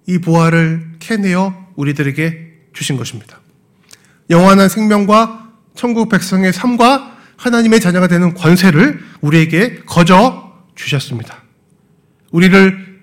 이 0.06 0.18
보화를 0.18 0.96
캐내어 1.00 1.72
우리들에게 1.76 2.48
주신 2.72 2.96
것입니다. 2.96 3.40
영원한 4.30 4.68
생명과 4.68 5.52
천국 5.74 6.08
백성의 6.08 6.52
삶과 6.52 7.17
하나님의 7.38 7.80
자녀가 7.80 8.08
되는 8.08 8.34
권세를 8.34 9.00
우리에게 9.20 9.82
거저 9.86 10.52
주셨습니다. 10.74 11.42
우리를 12.30 13.00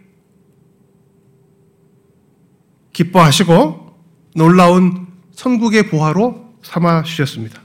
기뻐하시고 2.94 3.98
놀라운 4.36 5.08
천국의 5.36 5.90
보화로 5.90 6.54
삼아 6.64 7.04
주셨습니다. 7.04 7.62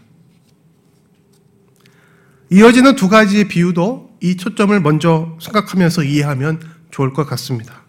이어지는 2.51 2.97
두 2.97 3.09
가지의 3.09 3.49
비유도 3.49 4.11
이 4.21 4.37
초점을 4.37 4.79
먼저 4.81 5.37
생각하면서 5.41 6.05
이해하면 6.05 6.61
좋을 6.91 7.13
것 7.13 7.27
같습니다. 7.27 7.83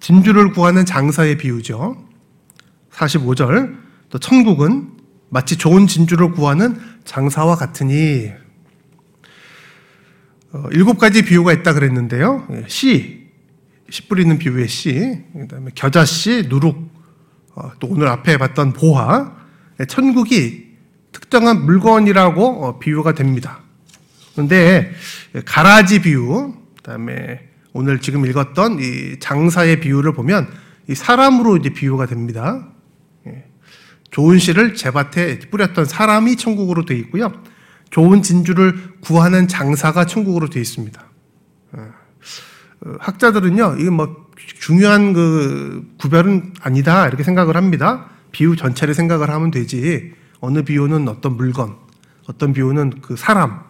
진주를 0.00 0.52
구하는 0.52 0.84
장사의 0.84 1.38
비유죠. 1.38 1.96
45절. 2.92 3.78
또 4.10 4.18
천국은 4.18 4.90
마치 5.32 5.56
좋은 5.56 5.86
진주를 5.86 6.32
구하는 6.32 6.78
장사와 7.06 7.56
같으니 7.56 8.30
어, 10.52 10.64
일곱 10.72 10.98
가지 10.98 11.22
비유가 11.22 11.54
있다 11.54 11.72
그랬는데요. 11.72 12.46
씨, 12.66 13.30
씨 13.88 14.08
뿌리는 14.08 14.38
비유의 14.38 14.68
씨, 14.68 15.24
그다음에 15.32 15.70
겨자 15.74 16.04
씨, 16.04 16.48
누룩, 16.50 16.76
어, 17.54 17.72
또 17.80 17.86
오늘 17.86 18.08
앞에 18.08 18.36
봤던 18.36 18.74
보화, 18.74 19.34
천국이 19.88 20.66
특정한 21.12 21.64
물건이라고 21.64 22.66
어, 22.66 22.78
비유가 22.78 23.14
됩니다. 23.14 23.60
그런데 24.34 24.92
가라지 25.46 26.02
비유, 26.02 26.54
그다음에 26.76 27.48
오늘 27.72 28.02
지금 28.02 28.26
읽었던 28.26 28.80
이 28.80 29.18
장사의 29.18 29.80
비유를 29.80 30.12
보면 30.12 30.52
이 30.90 30.94
사람으로 30.94 31.56
이제 31.56 31.70
비유가 31.70 32.04
됩니다. 32.04 32.68
예. 34.12 34.14
좋은 34.14 34.38
씨를 34.38 34.74
제밭에 34.74 35.40
뿌렸던 35.50 35.86
사람이 35.86 36.36
천국으로 36.36 36.84
되어 36.84 36.96
있고요. 36.98 37.32
좋은 37.90 38.22
진주를 38.22 39.00
구하는 39.00 39.48
장사가 39.48 40.06
천국으로 40.06 40.48
되어 40.48 40.60
있습니다. 40.60 41.02
어, 41.72 42.94
학자들은요, 43.00 43.76
이게 43.78 43.90
뭐 43.90 44.26
중요한 44.60 45.12
그 45.12 45.94
구별은 45.98 46.54
아니다 46.60 47.06
이렇게 47.06 47.22
생각을 47.22 47.56
합니다. 47.56 48.06
비유 48.32 48.56
전체를 48.56 48.94
생각을 48.94 49.30
하면 49.30 49.50
되지. 49.50 50.12
어느 50.40 50.62
비유는 50.62 51.08
어떤 51.08 51.36
물건, 51.36 51.76
어떤 52.26 52.52
비유는 52.52 53.00
그 53.02 53.16
사람, 53.16 53.60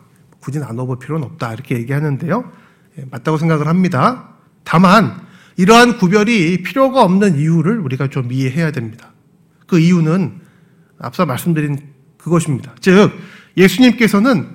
굳이 0.40 0.58
나눠볼 0.58 0.98
필요는 0.98 1.24
없다 1.24 1.52
이렇게 1.52 1.76
얘기하는데요. 1.76 2.52
예, 2.98 3.04
맞다고 3.10 3.38
생각을 3.38 3.68
합니다. 3.68 4.30
다만 4.64 5.20
이러한 5.56 5.98
구별이 5.98 6.62
필요가 6.62 7.02
없는 7.02 7.38
이유를 7.38 7.78
우리가 7.78 8.08
좀 8.08 8.32
이해해야 8.32 8.70
됩니다. 8.70 9.11
그 9.72 9.78
이유는 9.78 10.38
앞서 10.98 11.24
말씀드린 11.24 11.78
그것입니다. 12.18 12.74
즉 12.80 13.10
예수님께서는 13.56 14.50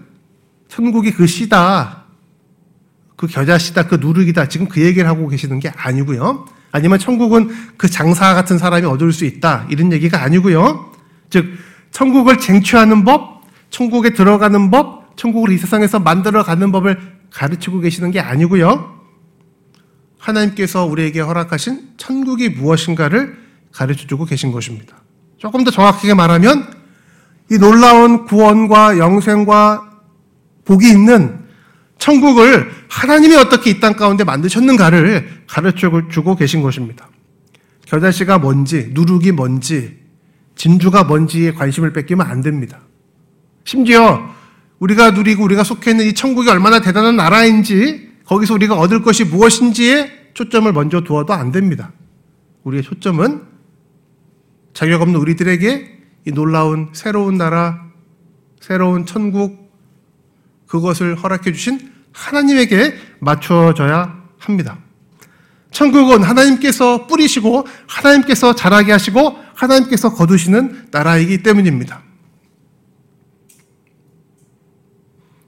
천국이 0.67 1.11
그 1.11 1.25
씨다, 1.25 2.03
그 3.15 3.25
겨자씨다, 3.25 3.87
그 3.87 3.95
누룩이다 3.95 4.47
지금 4.47 4.67
그 4.67 4.79
얘기를 4.79 5.09
하고 5.09 5.27
계시는 5.27 5.59
게 5.59 5.69
아니고요. 5.69 6.45
아니면 6.71 6.99
천국은 6.99 7.49
그 7.77 7.89
장사 7.89 8.35
같은 8.35 8.59
사람이 8.59 8.85
얻을 8.85 9.11
수 9.11 9.25
있다 9.25 9.65
이런 9.71 9.91
얘기가 9.91 10.21
아니고요. 10.21 10.91
즉 11.31 11.47
천국을 11.89 12.37
쟁취하는 12.37 13.03
법, 13.03 13.41
천국에 13.71 14.11
들어가는 14.11 14.69
법, 14.69 15.17
천국을 15.17 15.51
이 15.51 15.57
세상에서 15.57 15.99
만들어가는 15.99 16.71
법을 16.71 16.99
가르치고 17.31 17.79
계시는 17.79 18.11
게 18.11 18.19
아니고요. 18.19 19.01
하나님께서 20.19 20.85
우리에게 20.85 21.21
허락하신 21.21 21.93
천국이 21.97 22.49
무엇인가를 22.49 23.35
가르쳐 23.71 24.05
주고 24.05 24.25
계신 24.25 24.51
것입니다. 24.51 25.06
조금 25.37 25.63
더 25.63 25.71
정확하게 25.71 26.13
말하면 26.13 26.73
이 27.51 27.57
놀라운 27.57 28.25
구원과 28.25 28.97
영생과 28.97 29.83
복이 30.65 30.89
있는 30.89 31.45
천국을 31.97 32.71
하나님이 32.89 33.35
어떻게 33.35 33.71
이 33.71 33.79
땅 33.79 33.93
가운데 33.95 34.23
만드셨는가를 34.23 35.43
가르쳐 35.47 35.89
주고 36.09 36.35
계신 36.35 36.61
것입니다. 36.61 37.09
겨자씨가 37.85 38.37
뭔지, 38.39 38.89
누룩이 38.91 39.31
뭔지, 39.31 39.97
진주가 40.55 41.03
뭔지에 41.05 41.53
관심을 41.53 41.93
뺏기면 41.93 42.25
안 42.25 42.41
됩니다. 42.41 42.79
심지어 43.63 44.29
우리가 44.79 45.11
누리고 45.11 45.43
우리가 45.43 45.63
속해 45.63 45.91
있는 45.91 46.05
이 46.05 46.13
천국이 46.13 46.49
얼마나 46.49 46.81
대단한 46.81 47.15
나라인지 47.15 48.09
거기서 48.25 48.53
우리가 48.55 48.75
얻을 48.75 49.01
것이 49.01 49.23
무엇인지에 49.23 50.31
초점을 50.33 50.71
먼저 50.73 51.01
두어도 51.01 51.33
안 51.33 51.51
됩니다. 51.51 51.91
우리의 52.63 52.83
초점은 52.83 53.41
자격 54.77 55.01
없는 55.01 55.19
우리들에게 55.19 55.97
이 56.27 56.31
놀라운 56.33 56.89
새로운 56.93 57.35
나라, 57.35 57.83
새로운 58.61 59.07
천국, 59.07 59.73
그것을 60.67 61.15
허락해 61.15 61.51
주신 61.51 61.91
하나님에게 62.13 62.93
맞춰져야 63.17 64.23
합니다. 64.37 64.77
천국은 65.71 66.21
하나님께서 66.21 67.07
뿌리시고 67.07 67.65
하나님께서 67.87 68.53
자라게 68.53 68.91
하시고 68.91 69.39
하나님께서 69.55 70.13
거두시는 70.13 70.89
나라이기 70.91 71.41
때문입니다. 71.41 72.03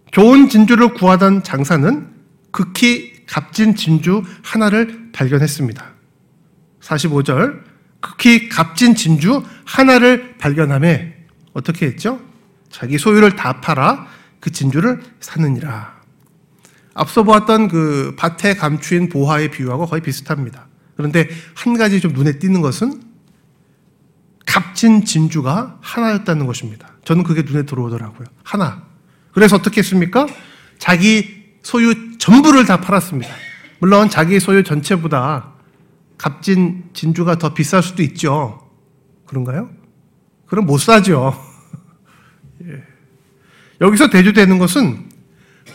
좋은 0.09 0.49
진주를 0.49 0.95
구하던 0.95 1.43
장사는 1.43 2.09
극히 2.49 3.27
값진 3.27 3.75
진주 3.75 4.23
하나를 4.41 5.11
발견했습니다. 5.11 5.85
45절 6.81 7.68
극히 7.99 8.49
값진 8.49 8.95
진주 8.95 9.43
하나를 9.65 10.37
발견함에 10.37 11.15
어떻게 11.53 11.85
했죠? 11.87 12.19
자기 12.69 12.97
소유를 12.97 13.35
다 13.35 13.59
팔아 13.61 14.07
그 14.39 14.51
진주를 14.51 15.01
사느니라. 15.19 15.99
앞서 16.93 17.23
보았던 17.23 17.67
그 17.67 18.15
밭에 18.17 18.55
감추인 18.55 19.09
보화의 19.09 19.51
비유하고 19.51 19.85
거의 19.85 20.01
비슷합니다. 20.01 20.67
그런데 20.95 21.29
한 21.55 21.77
가지 21.77 22.01
좀 22.01 22.13
눈에 22.13 22.39
띄는 22.39 22.61
것은 22.61 23.01
값진 24.45 25.05
진주가 25.05 25.77
하나였다는 25.81 26.45
것입니다. 26.45 26.89
저는 27.05 27.23
그게 27.23 27.43
눈에 27.43 27.63
들어오더라고요. 27.63 28.27
하나. 28.43 28.83
그래서 29.31 29.55
어떻게 29.55 29.79
했습니까? 29.79 30.27
자기 30.77 31.39
소유 31.61 32.17
전부를 32.17 32.65
다 32.65 32.81
팔았습니다. 32.81 33.33
물론 33.79 34.09
자기 34.09 34.39
소유 34.39 34.63
전체보다 34.63 35.53
값진 36.19 36.89
진주가 36.93 37.37
더 37.37 37.53
비쌀 37.53 37.81
수도 37.81 38.03
있죠. 38.03 38.69
그런가요? 39.25 39.69
그럼 40.45 40.65
못 40.65 40.77
사죠. 40.77 41.33
예. 42.63 42.83
여기서 43.81 44.09
대조되는 44.09 44.59
것은 44.59 45.09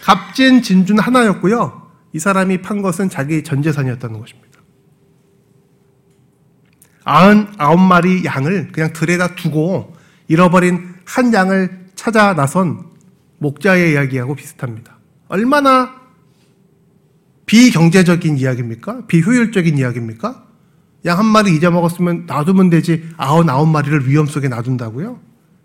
값진 0.02 0.62
진주는 0.62 1.02
하나였고요. 1.02 1.90
이 2.12 2.18
사람이 2.18 2.60
판 2.60 2.82
것은 2.82 3.08
자기 3.08 3.42
전 3.42 3.62
재산이었다는 3.62 4.20
것입니다. 4.20 4.60
아흔 7.04 7.48
아홉 7.58 7.80
마리 7.80 8.24
양을 8.24 8.72
그냥 8.72 8.92
들에다 8.92 9.34
두고 9.34 9.96
잃어버린 10.28 10.94
한 11.06 11.32
양을 11.32 11.86
찾아 11.94 12.34
나선 12.34 12.84
목자의 13.38 13.92
이야기하고 13.92 14.34
비슷합니다. 14.34 14.98
얼마나 15.28 16.03
비경제적인 17.46 18.38
이야기입니까? 18.38 19.06
비효율적인 19.06 19.78
이야기입니까? 19.78 20.44
양 21.06 21.18
한 21.18 21.26
마리 21.26 21.54
잊어먹었으면 21.54 22.26
놔두면 22.26 22.70
되지 22.70 23.10
아흔 23.16 23.50
아홉 23.50 23.66
마리를 23.68 24.08
위험 24.08 24.26
속에 24.26 24.48
놔둔다고요? 24.48 25.20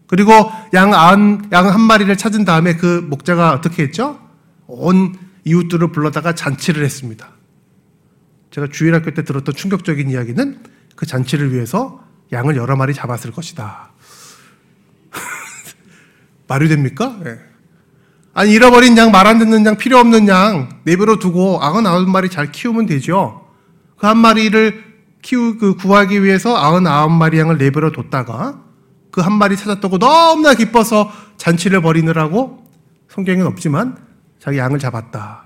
그리고 0.07 0.33
양한 0.73 1.79
마리를 1.81 2.15
찾은 2.17 2.43
다음에 2.43 2.75
그 2.75 3.05
목자가 3.09 3.53
어떻게 3.53 3.83
했죠? 3.83 4.19
온 4.67 5.15
이웃들을 5.45 5.91
불러다가 5.91 6.35
잔치를 6.35 6.83
했습니다. 6.83 7.29
제가 8.51 8.67
주일학교 8.71 9.13
때 9.13 9.23
들었던 9.23 9.55
충격적인 9.55 10.09
이야기는 10.09 10.63
그 10.95 11.05
잔치를 11.05 11.53
위해서 11.53 12.03
양을 12.31 12.57
여러 12.57 12.75
마리 12.75 12.93
잡았을 12.93 13.31
것이다. 13.31 13.91
말이 16.47 16.67
됩니까? 16.67 17.17
네. 17.23 17.39
아니 18.33 18.51
잃어버린 18.53 18.97
양, 18.97 19.11
말 19.11 19.27
안 19.27 19.39
듣는 19.39 19.65
양, 19.65 19.77
필요 19.77 19.97
없는 19.97 20.27
양 20.27 20.69
내버려 20.83 21.17
두고 21.17 21.59
아흔 21.61 21.85
아홉 21.87 22.09
마리 22.09 22.29
잘 22.29 22.51
키우면 22.51 22.85
되죠. 22.85 23.45
그 23.97 24.07
한 24.07 24.17
마리를 24.17 24.83
키우 25.21 25.57
그 25.57 25.75
구하기 25.75 26.23
위해서 26.23 26.55
아흔 26.55 26.87
아홉 26.87 27.11
마리 27.11 27.37
양을 27.39 27.57
내버려 27.57 27.91
뒀다가 27.91 28.61
그 29.11 29.21
한 29.21 29.33
마리 29.33 29.57
찾았다고 29.57 29.97
너무나 29.97 30.53
기뻐서 30.53 31.11
잔치를 31.37 31.81
벌이느라고 31.81 32.63
성경에는 33.09 33.47
없지만 33.47 33.97
자기 34.39 34.57
양을 34.59 34.79
잡았다. 34.79 35.43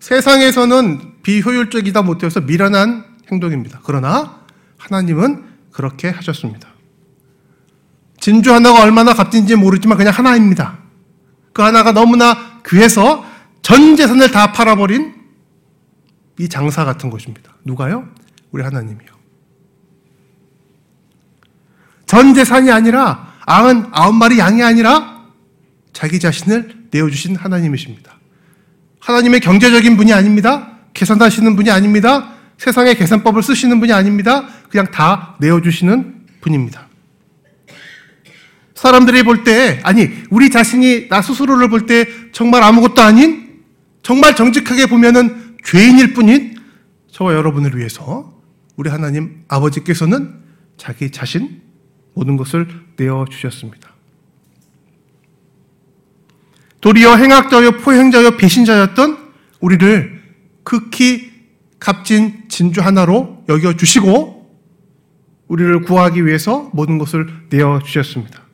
세상에서는 0.00 1.14
비효율적이다 1.22 2.02
못해서 2.02 2.40
미련한 2.40 3.04
행동입니다. 3.30 3.80
그러나 3.84 4.40
하나님은 4.76 5.44
그렇게 5.72 6.10
하셨습니다. 6.10 6.68
진주 8.26 8.52
하나가 8.52 8.82
얼마나 8.82 9.14
값진지 9.14 9.54
모르지만 9.54 9.96
그냥 9.96 10.12
하나입니다. 10.12 10.78
그 11.52 11.62
하나가 11.62 11.92
너무나 11.92 12.60
귀해서 12.66 13.24
전 13.62 13.94
재산을 13.94 14.32
다 14.32 14.50
팔아버린 14.50 15.14
이 16.40 16.48
장사 16.48 16.84
같은 16.84 17.08
것입니다. 17.08 17.54
누가요? 17.64 18.08
우리 18.50 18.64
하나님이요. 18.64 19.10
전 22.06 22.34
재산이 22.34 22.72
아니라 22.72 23.32
아흔 23.46 23.86
아홉 23.92 24.16
마리 24.16 24.40
양이 24.40 24.60
아니라 24.60 25.22
자기 25.92 26.18
자신을 26.18 26.88
내어주신 26.90 27.36
하나님이십니다. 27.36 28.18
하나님의 28.98 29.38
경제적인 29.38 29.96
분이 29.96 30.12
아닙니다. 30.12 30.78
계산하시는 30.94 31.54
분이 31.54 31.70
아닙니다. 31.70 32.32
세상의 32.58 32.96
계산법을 32.96 33.44
쓰시는 33.44 33.78
분이 33.78 33.92
아닙니다. 33.92 34.48
그냥 34.68 34.90
다 34.90 35.36
내어주시는 35.38 36.26
분입니다. 36.40 36.85
사람들이 38.76 39.22
볼 39.24 39.42
때, 39.42 39.80
아니, 39.82 40.10
우리 40.30 40.50
자신이 40.50 41.08
나 41.08 41.22
스스로를 41.22 41.68
볼 41.68 41.86
때 41.86 42.06
정말 42.32 42.62
아무것도 42.62 43.02
아닌, 43.02 43.64
정말 44.02 44.36
정직하게 44.36 44.86
보면은 44.86 45.56
죄인일 45.64 46.12
뿐인 46.12 46.56
저와 47.10 47.34
여러분을 47.34 47.76
위해서 47.76 48.38
우리 48.76 48.90
하나님 48.90 49.42
아버지께서는 49.48 50.34
자기 50.76 51.10
자신 51.10 51.62
모든 52.14 52.36
것을 52.36 52.68
내어주셨습니다. 52.96 53.90
도리어 56.82 57.16
행악자요, 57.16 57.78
포행자요, 57.78 58.36
배신자였던 58.36 59.18
우리를 59.60 60.22
극히 60.62 61.32
값진 61.80 62.44
진주 62.48 62.82
하나로 62.82 63.44
여겨주시고 63.48 64.60
우리를 65.48 65.82
구하기 65.82 66.26
위해서 66.26 66.70
모든 66.72 66.98
것을 66.98 67.26
내어주셨습니다. 67.48 68.45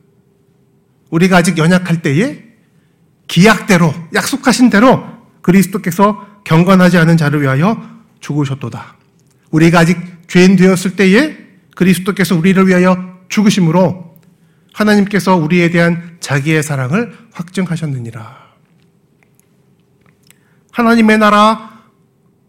우리가 1.13 1.37
아직 1.37 1.59
연약할 1.59 2.01
때에 2.03 2.43
기약대로, 3.29 3.95
약속하신 4.15 4.71
대로 4.71 5.05
그리스도께서 5.43 6.27
경건하지 6.45 6.97
않은 6.99 7.17
자를 7.19 7.43
위하여 7.43 7.81
죽으셨도다. 8.21 8.97
우리가 9.51 9.81
아직 9.81 9.99
죄인 10.27 10.57
되었을 10.57 10.97
때에 10.97 11.37
그리스도께서 11.77 12.35
우리를 12.35 12.67
위하여 12.67 13.21
죽으심으로 13.29 14.17
하나님께서 14.73 15.37
우리에 15.37 15.71
대한 15.71 16.17
자기의 16.21 16.63
사랑을 16.63 17.17
확증하셨느니라. 17.33 18.43
하나님의 20.73 21.19
나라, 21.19 21.83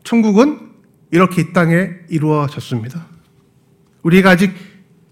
천국은 0.05 0.71
이렇게 1.11 1.41
이 1.41 1.53
땅에 1.53 1.89
이루어졌습니다. 2.09 3.07
우리가 4.03 4.31
아직 4.31 4.53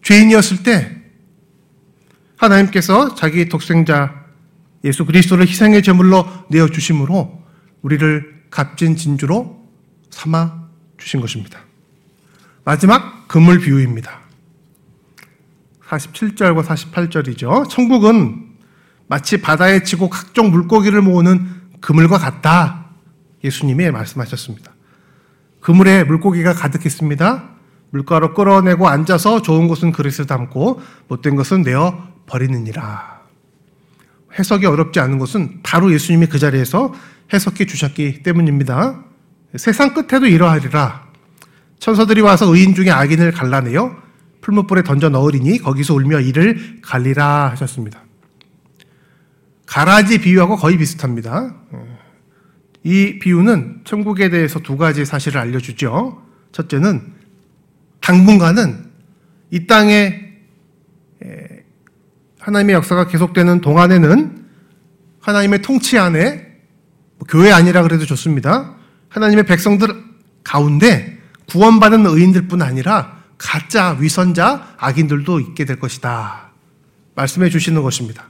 죄인이었을 0.04 0.64
때 0.64 1.01
하나님께서 2.42 3.14
자기 3.16 3.48
독생자 3.48 4.16
예수 4.84 5.06
그리스도를 5.06 5.48
희생의 5.48 5.84
제물로 5.84 6.28
내어 6.50 6.68
주심으로 6.68 7.42
우리를 7.84 8.42
값진 8.50 8.96
진주로 8.96 9.64
삼아 10.10 10.70
주신 10.98 11.22
것입니다. 11.22 11.60
마지막 12.64 13.28
그물 13.28 13.60
비유입니다. 13.60 14.20
47절과 15.88 16.64
48절이죠. 16.66 17.70
천국은 17.70 18.50
마치 19.08 19.42
바다에 19.42 19.84
치고 19.84 20.10
각종 20.10 20.52
물고기를 20.52 21.02
모으는 21.02 21.48
그물과 21.80 22.18
같다. 22.18 22.86
예수님이 23.44 23.92
말씀하셨습니다. 23.92 24.72
그물에 25.60 26.04
물고기가 26.06 26.54
가득했습니다. 26.54 27.50
물가로 27.92 28.34
끌어내고 28.34 28.88
앉아서 28.88 29.42
좋은 29.42 29.68
것은 29.68 29.92
그릇에 29.92 30.26
담고 30.26 30.82
못된 31.08 31.36
것은 31.36 31.62
내어 31.64 32.11
버리느니라. 32.32 33.22
해석이 34.40 34.66
어렵지 34.66 35.00
않은 35.02 35.20
것은 35.20 35.60
바로 35.62 35.92
예수님이 35.94 36.28
그 36.28 36.40
자리에서 36.40 36.94
해석해 37.34 37.66
주셨기 37.66 38.24
때문입니다. 38.24 39.04
세상 39.56 39.94
끝에도 39.94 40.26
이러하리라. 40.26 41.12
천사들이 41.80 42.22
와서 42.22 42.46
의인 42.54 42.74
중에 42.74 42.90
악인을 42.90 43.32
갈라내어 43.34 43.96
풀무불에 44.40 44.84
던져 44.84 45.10
넣으리니 45.10 45.60
거기서 45.60 45.94
울며 45.94 46.22
이를 46.22 46.80
갈리라 46.82 47.52
하셨습니다. 47.52 48.02
가라지 49.66 50.20
비유하고 50.20 50.56
거의 50.56 50.78
비슷합니다. 50.78 51.56
이 52.84 53.20
비유는 53.20 53.82
천국에 53.84 54.30
대해서 54.30 54.60
두 54.60 54.78
가지 54.78 55.06
사실을 55.06 55.40
알려주죠. 55.40 56.22
첫째는 56.52 57.14
당분간은 58.00 58.86
이 59.52 59.68
땅에 59.68 60.31
하나님의 62.42 62.76
역사가 62.76 63.08
계속되는 63.08 63.62
동안에는 63.62 64.46
하나님의 65.22 65.62
통치 65.62 65.98
안에 65.98 66.48
뭐 67.18 67.28
교회 67.30 67.52
아니라 67.52 67.84
그래도 67.84 68.06
좋습니다. 68.06 68.74
하나님의 69.10 69.46
백성들 69.46 69.88
가운데 70.44 71.20
구원받은 71.50 72.06
의인들뿐 72.06 72.62
아니라 72.62 73.20
가짜 73.38 73.96
위선자 74.00 74.76
악인들도 74.78 75.40
있게 75.40 75.66
될 75.66 75.80
것이다. 75.80 76.52
말씀해 77.16 77.50
주시는 77.50 77.84
것입니다. 77.84 78.26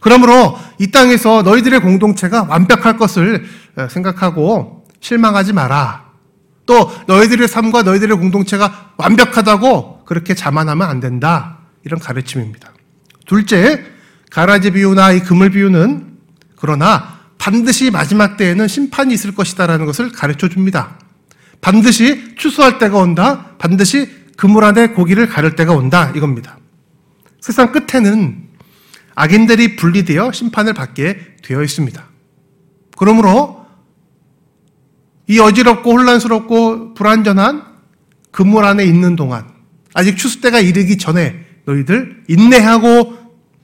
그러므로 0.00 0.58
이 0.78 0.90
땅에서 0.90 1.42
너희들의 1.42 1.80
공동체가 1.80 2.44
완벽할 2.44 2.98
것을 2.98 3.44
어, 3.76 3.88
생각하고 3.88 4.86
실망하지 5.00 5.52
마라. 5.54 6.04
또 6.66 6.90
너희들의 7.06 7.48
삶과 7.48 7.82
너희들의 7.82 8.16
공동체가 8.18 8.92
완벽하다고 8.96 10.04
그렇게 10.04 10.34
자만하면 10.34 10.88
안 10.88 11.00
된다. 11.00 11.58
이런 11.84 12.00
가르침입니다. 12.00 12.75
둘째, 13.26 13.84
가라지 14.30 14.70
비유나 14.70 15.12
이 15.12 15.20
그물 15.20 15.50
비유는 15.50 16.16
그러나 16.56 17.20
반드시 17.38 17.90
마지막 17.90 18.36
때에는 18.36 18.66
심판이 18.66 19.12
있을 19.14 19.34
것이다라는 19.34 19.86
것을 19.86 20.10
가르쳐 20.10 20.48
줍니다. 20.48 20.98
반드시 21.60 22.34
추수할 22.36 22.78
때가 22.78 22.98
온다. 22.98 23.50
반드시 23.58 24.08
그물 24.36 24.64
안에 24.64 24.88
고기를 24.88 25.28
가를 25.28 25.56
때가 25.56 25.72
온다. 25.72 26.12
이겁니다. 26.14 26.58
세상 27.40 27.72
끝에는 27.72 28.48
악인들이 29.14 29.76
분리되어 29.76 30.32
심판을 30.32 30.74
받게 30.74 31.36
되어 31.42 31.62
있습니다. 31.62 32.04
그러므로 32.96 33.66
이 35.26 35.38
어지럽고 35.38 35.92
혼란스럽고 35.92 36.94
불안전한 36.94 37.64
그물 38.30 38.64
안에 38.64 38.84
있는 38.84 39.16
동안 39.16 39.48
아직 39.94 40.16
추수 40.16 40.40
때가 40.40 40.60
이르기 40.60 40.98
전에 40.98 41.45
너희들 41.66 42.24
인내하고 42.28 43.18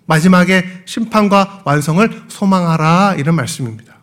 마지막에 0.06 0.82
심판과 0.84 1.62
완성을 1.64 2.22
소망하라 2.28 3.14
이런 3.18 3.34
말씀입니다. 3.34 3.94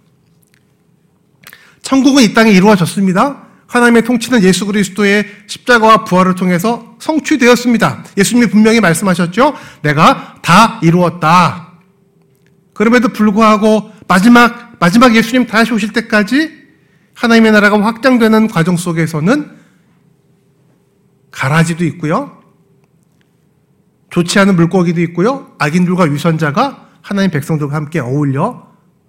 천국은 1.83 2.23
이 2.23 2.33
땅에 2.33 2.51
이루어졌습니다. 2.51 3.47
하나님의 3.67 4.03
통치는 4.03 4.41
예수 4.43 4.65
그리스도의 4.65 5.25
십자가와 5.47 6.03
부활을 6.05 6.35
통해서 6.35 6.95
성취되었습니다. 6.99 8.03
예수님이 8.17 8.49
분명히 8.49 8.79
말씀하셨죠. 8.79 9.53
내가 9.83 10.35
다 10.41 10.79
이루었다. 10.81 11.73
그럼에도 12.73 13.09
불구하고 13.09 13.91
마지막 14.07 14.77
마지막 14.79 15.15
예수님 15.15 15.45
다시 15.45 15.73
오실 15.73 15.93
때까지 15.93 16.57
하나님의 17.13 17.51
나라가 17.51 17.79
확장되는 17.83 18.47
과정 18.47 18.77
속에서는 18.77 19.57
가라지도 21.31 21.85
있고요. 21.85 22.38
좋지 24.10 24.39
않은 24.39 24.56
물고기도 24.56 25.02
있고요. 25.02 25.56
악인들과 25.60 26.06
위선자가 26.06 26.89
하나님 27.02 27.32
백성들과 27.32 27.76
함께 27.76 28.00
어울려 28.00 28.67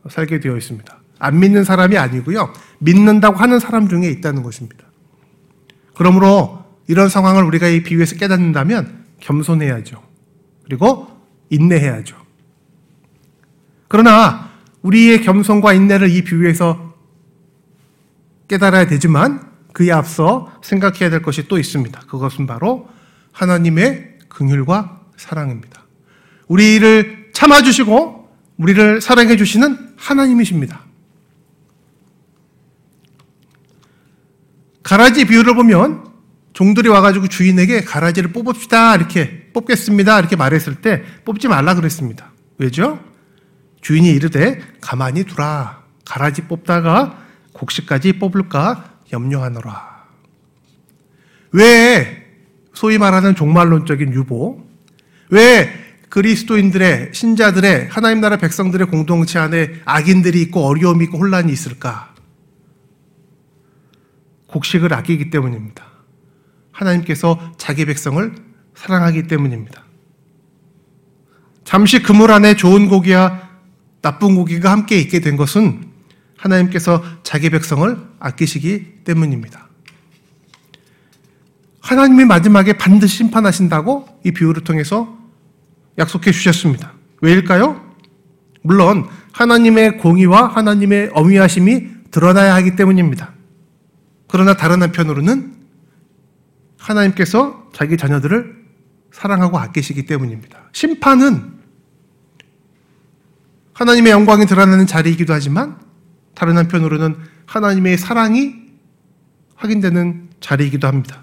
살게 0.08 0.40
되어 0.40 0.56
있습니다. 0.56 1.00
안 1.18 1.38
믿는 1.38 1.64
사람이 1.64 1.98
아니고요. 1.98 2.52
믿는다고 2.78 3.36
하는 3.36 3.58
사람 3.58 3.88
중에 3.88 4.08
있다는 4.10 4.42
것입니다. 4.42 4.84
그러므로 5.94 6.64
이런 6.86 7.08
상황을 7.08 7.44
우리가 7.44 7.68
이 7.68 7.82
비유에서 7.82 8.16
깨닫는다면 8.16 9.04
겸손해야죠. 9.20 10.02
그리고 10.64 11.08
인내해야죠. 11.50 12.16
그러나 13.88 14.50
우리의 14.82 15.22
겸손과 15.22 15.74
인내를 15.74 16.08
이 16.08 16.22
비유에서 16.22 16.94
깨달아야 18.48 18.86
되지만 18.86 19.50
그에 19.72 19.92
앞서 19.92 20.52
생각해야 20.62 21.10
될 21.10 21.22
것이 21.22 21.48
또 21.48 21.58
있습니다. 21.58 22.00
그것은 22.08 22.46
바로 22.46 22.88
하나님의 23.32 24.09
긍휼과 24.30 25.00
사랑입니다. 25.16 25.84
우리를 26.48 27.30
참아 27.34 27.62
주시고 27.62 28.28
우리를 28.56 29.00
사랑해 29.00 29.36
주시는 29.36 29.94
하나님이십니다. 29.96 30.84
가라지 34.82 35.24
비유를 35.24 35.54
보면 35.54 36.10
종들이 36.52 36.88
와가지고 36.88 37.28
주인에게 37.28 37.84
가라지를 37.84 38.32
뽑읍시다 38.32 38.96
이렇게 38.96 39.50
뽑겠습니다 39.52 40.18
이렇게 40.18 40.36
말했을 40.36 40.76
때 40.76 41.04
뽑지 41.24 41.48
말라 41.48 41.74
그랬습니다. 41.74 42.32
왜죠? 42.58 42.98
주인이 43.80 44.10
이르되 44.10 44.60
가만히 44.80 45.24
두라 45.24 45.84
가라지 46.04 46.42
뽑다가 46.42 47.18
곡식까지 47.52 48.14
뽑을까 48.14 48.98
염려하노라. 49.12 50.06
왜 51.52 52.19
소위 52.80 52.96
말하는 52.96 53.34
종말론적인 53.34 54.14
유보, 54.14 54.66
왜 55.28 55.70
그리스도인들의 56.08 57.10
신자들의 57.12 57.88
하나님 57.90 58.22
나라 58.22 58.38
백성들의 58.38 58.86
공동체 58.86 59.38
안에 59.38 59.82
악인들이 59.84 60.40
있고 60.40 60.64
어려움이 60.64 61.04
있고 61.04 61.18
혼란이 61.18 61.52
있을까? 61.52 62.14
곡식을 64.46 64.94
아끼기 64.94 65.28
때문입니다. 65.28 65.84
하나님께서 66.72 67.52
자기 67.58 67.84
백성을 67.84 68.34
사랑하기 68.74 69.24
때문입니다. 69.24 69.84
잠시 71.64 72.02
그물 72.02 72.30
안에 72.32 72.56
좋은 72.56 72.88
고기와 72.88 73.50
나쁜 74.00 74.36
고기가 74.36 74.72
함께 74.72 74.98
있게 74.98 75.20
된 75.20 75.36
것은 75.36 75.84
하나님께서 76.38 77.04
자기 77.24 77.50
백성을 77.50 77.98
아끼시기 78.20 79.04
때문입니다. 79.04 79.69
하나님이 81.80 82.24
마지막에 82.24 82.74
반드시 82.74 83.16
심판하신다고 83.18 84.06
이 84.24 84.32
비유를 84.32 84.64
통해서 84.64 85.18
약속해 85.98 86.30
주셨습니다. 86.30 86.92
왜일까요? 87.22 87.80
물론 88.62 89.06
하나님의 89.32 89.98
공의와 89.98 90.48
하나님의 90.48 91.10
어미하심이 91.14 91.88
드러나야 92.10 92.54
하기 92.56 92.76
때문입니다. 92.76 93.32
그러나 94.28 94.54
다른 94.54 94.82
한편으로는 94.82 95.54
하나님께서 96.78 97.68
자기 97.72 97.96
자녀들을 97.96 98.60
사랑하고 99.12 99.58
아끼시기 99.58 100.06
때문입니다. 100.06 100.70
심판은 100.72 101.60
하나님의 103.72 104.12
영광이 104.12 104.46
드러나는 104.46 104.86
자리이기도 104.86 105.32
하지만 105.32 105.78
다른 106.34 106.56
한편으로는 106.56 107.16
하나님의 107.46 107.98
사랑이 107.98 108.54
확인되는 109.56 110.30
자리이기도 110.40 110.86
합니다. 110.86 111.22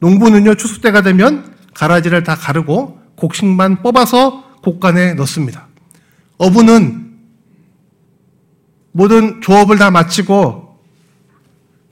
농부는요, 0.00 0.54
추수 0.56 0.80
때가 0.80 1.02
되면 1.02 1.54
가라지를 1.74 2.22
다 2.22 2.34
가르고 2.34 3.00
곡식만 3.16 3.82
뽑아서 3.82 4.44
곡간에 4.62 5.14
넣습니다. 5.14 5.68
어부는 6.38 7.12
모든 8.92 9.40
조업을 9.40 9.78
다 9.78 9.90
마치고 9.90 10.78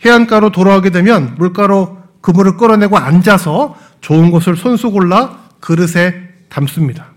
해안가로 0.05 0.51
돌아오게 0.51 0.91
되면 0.91 1.35
물가로 1.37 1.99
그물을 2.21 2.57
끌어내고 2.57 2.97
앉아서 2.97 3.77
좋은 4.01 4.31
것을 4.31 4.57
손수 4.57 4.91
골라 4.91 5.49
그릇에 5.61 6.15
담습니다. 6.49 7.13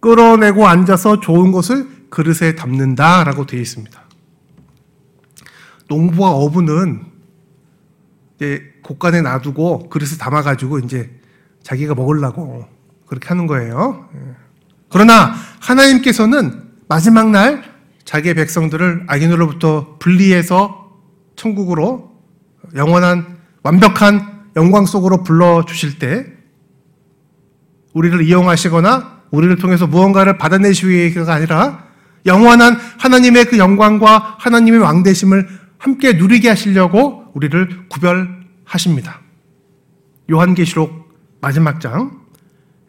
끌어내고 0.00 0.66
앉아서 0.66 1.20
좋은 1.20 1.52
것을 1.52 1.88
그릇에 2.10 2.54
담는다라고 2.54 3.46
되어 3.46 3.60
있습니다. 3.60 4.07
농부와 5.88 6.30
어부는 6.30 7.04
이제 8.36 8.62
곡간에 8.82 9.20
놔두고 9.20 9.88
그릇에 9.88 10.16
담아가지고 10.18 10.78
이제 10.80 11.10
자기가 11.62 11.94
먹으려고 11.94 12.66
그렇게 13.06 13.28
하는 13.28 13.46
거예요. 13.46 14.08
예. 14.14 14.34
그러나 14.90 15.34
하나님께서는 15.60 16.68
마지막 16.88 17.30
날 17.30 17.62
자기의 18.04 18.34
백성들을 18.34 19.04
악인으로부터 19.06 19.96
분리해서 19.98 20.92
천국으로 21.36 22.12
영원한 22.74 23.38
완벽한 23.62 24.50
영광 24.56 24.86
속으로 24.86 25.22
불러 25.22 25.64
주실 25.66 25.98
때 25.98 26.26
우리를 27.92 28.22
이용하시거나 28.22 29.18
우리를 29.30 29.56
통해서 29.56 29.86
무언가를 29.86 30.38
받아내시기 30.38 30.88
위해가 30.88 31.32
아니라 31.32 31.84
영원한 32.26 32.78
하나님의 32.98 33.46
그 33.46 33.58
영광과 33.58 34.36
하나님의 34.38 34.80
왕대심을 34.80 35.48
함께 35.78 36.12
누리게 36.12 36.48
하시려고 36.48 37.24
우리를 37.34 37.88
구별하십니다. 37.88 39.20
요한계시록 40.30 41.08
마지막 41.40 41.80
장 41.80 42.20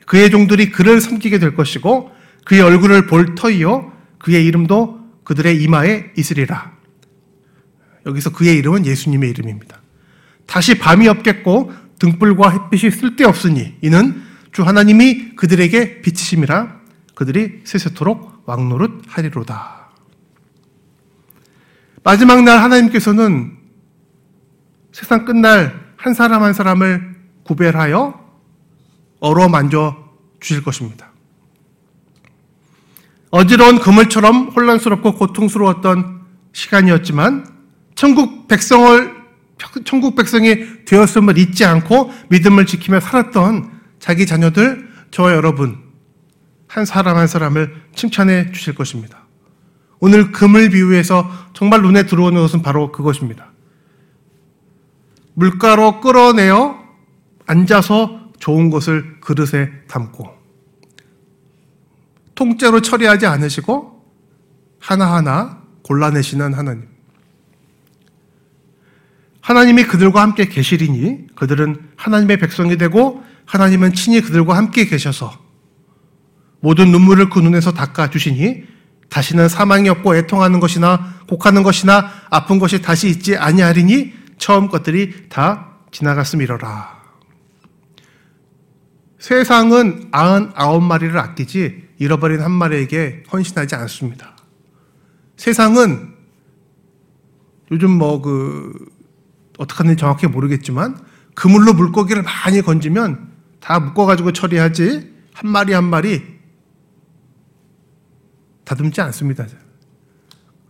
그의 0.05 0.31
종들이 0.31 0.71
그를 0.71 0.99
섬기게 0.99 1.39
될 1.39 1.55
것이고 1.55 2.11
그의 2.45 2.61
얼굴을 2.61 3.07
볼 3.07 3.35
터이요 3.35 3.91
그의 4.17 4.45
이름도 4.45 4.99
그들의 5.23 5.61
이마에 5.61 6.11
있으리라. 6.17 6.71
여기서 8.05 8.31
그의 8.31 8.57
이름은 8.57 8.85
예수님의 8.85 9.29
이름입니다. 9.29 9.81
다시 10.47 10.79
밤이 10.79 11.07
없겠고 11.07 11.71
등불과 11.99 12.49
햇빛이 12.49 12.91
쓸데없으니 12.91 13.75
이는 13.81 14.23
주 14.51 14.63
하나님이 14.63 15.35
그들에게 15.35 16.01
비치심이라 16.01 16.79
그들이 17.13 17.61
세세토록 17.65 18.43
왕노릇 18.45 19.03
하리로다. 19.07 19.78
마지막 22.09 22.41
날 22.41 22.63
하나님께서는 22.63 23.55
세상 24.91 25.25
끝날 25.25 25.93
한 25.95 26.15
사람 26.15 26.41
한 26.41 26.53
사람을 26.53 27.15
구별하여 27.43 28.19
어루만져 29.19 29.95
주실 30.39 30.63
것입니다. 30.63 31.11
어지러운 33.29 33.77
그물처럼 33.77 34.49
혼란스럽고 34.49 35.13
고통스러웠던 35.17 36.21
시간이었지만 36.51 37.45
천국 37.93 38.47
백성을 38.47 39.15
천국 39.85 40.15
백성이 40.15 40.83
되었음을 40.85 41.37
잊지 41.37 41.63
않고 41.63 42.11
믿음을 42.29 42.65
지키며 42.65 43.01
살았던 43.01 43.71
자기 43.99 44.25
자녀들, 44.25 44.89
저와 45.11 45.33
여러분, 45.33 45.77
한 46.67 46.85
사람 46.85 47.17
한 47.17 47.27
사람을 47.27 47.83
칭찬해 47.93 48.51
주실 48.51 48.73
것입니다. 48.73 49.18
오늘 49.99 50.31
금을 50.31 50.69
비유해서 50.69 51.29
정말 51.53 51.81
눈에 51.81 52.05
들어오는 52.05 52.41
것은 52.41 52.61
바로 52.61 52.91
그것입니다. 52.91 53.51
물가로 55.33 56.01
끌어내어 56.01 56.79
앉아서 57.45 58.31
좋은 58.39 58.69
것을 58.69 59.19
그릇에 59.19 59.69
담고 59.87 60.37
통째로 62.35 62.81
처리하지 62.81 63.25
않으시고 63.25 64.05
하나하나 64.79 65.61
골라내시는 65.83 66.53
하나님. 66.53 66.87
하나님이 69.41 69.83
그들과 69.85 70.21
함께 70.21 70.47
계시리니 70.47 71.35
그들은 71.35 71.89
하나님의 71.95 72.37
백성이 72.37 72.77
되고 72.77 73.23
하나님은 73.45 73.93
친히 73.93 74.21
그들과 74.21 74.55
함께 74.55 74.85
계셔서 74.85 75.33
모든 76.59 76.91
눈물을 76.91 77.29
그 77.29 77.39
눈에서 77.39 77.73
닦아 77.73 78.09
주시니 78.09 78.63
다시는 79.09 79.49
사망이 79.49 79.89
없고 79.89 80.15
애통하는 80.15 80.59
것이나 80.59 81.15
곡하는 81.27 81.63
것이나 81.63 82.11
아픈 82.29 82.59
것이 82.59 82.81
다시 82.81 83.09
있지 83.09 83.37
아니하리니 83.37 84.13
처음 84.37 84.67
것들이 84.67 85.29
다 85.29 85.77
지나갔음이러라. 85.91 86.99
세상은 89.19 90.07
아흔 90.11 90.51
아홉 90.55 90.81
마리를 90.81 91.17
아끼지 91.17 91.89
잃어버린 91.97 92.41
한 92.41 92.51
마리에게 92.51 93.23
헌신하지 93.31 93.75
않습니다. 93.75 94.37
세상은 95.35 96.15
요즘 97.71 97.91
뭐 97.91 98.21
그 98.21 98.73
어떻게 99.59 99.79
하는지 99.79 99.99
정확히 99.99 100.25
모르겠지만 100.25 100.97
그물로 101.35 101.73
물고기를 101.73 102.23
많이 102.23 102.61
건지면 102.61 103.29
다 103.59 103.79
묶어가지고 103.79 104.31
처리하지 104.31 105.13
한 105.33 105.51
마리 105.51 105.73
한 105.73 105.83
마리 105.83 106.38
다듬지 108.69 109.01
않습니다. 109.01 109.47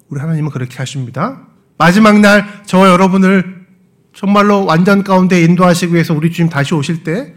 우리 0.07 0.21
하나님은 0.21 0.51
그렇게 0.51 0.77
하십니다. 0.77 1.47
마지막 1.77 2.17
날 2.21 2.63
저와 2.65 2.87
여러분을 2.89 3.67
정말로 4.13 4.63
완전 4.65 5.03
가운데 5.03 5.43
인도하시기 5.43 5.93
위해서 5.93 6.13
우리 6.13 6.31
주님 6.31 6.49
다시 6.49 6.73
오실 6.73 7.03
때 7.03 7.35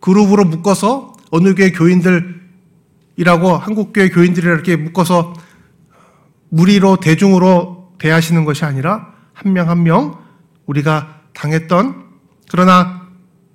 그룹으로 0.00 0.44
묶어서 0.44 1.14
어느 1.30 1.54
교회 1.54 1.72
교인들이라고 1.72 3.56
한국교회 3.56 4.10
교인들이 4.10 4.46
이렇게 4.46 4.76
묶어서 4.76 5.32
무리로 6.50 6.98
대중으로 6.98 7.94
대하시는 7.98 8.44
것이 8.44 8.66
아니라 8.66 9.14
한 9.32 9.54
명 9.54 9.70
한 9.70 9.82
명 9.82 10.18
우리가 10.66 11.22
당했던 11.32 12.04
그러나 12.50 13.08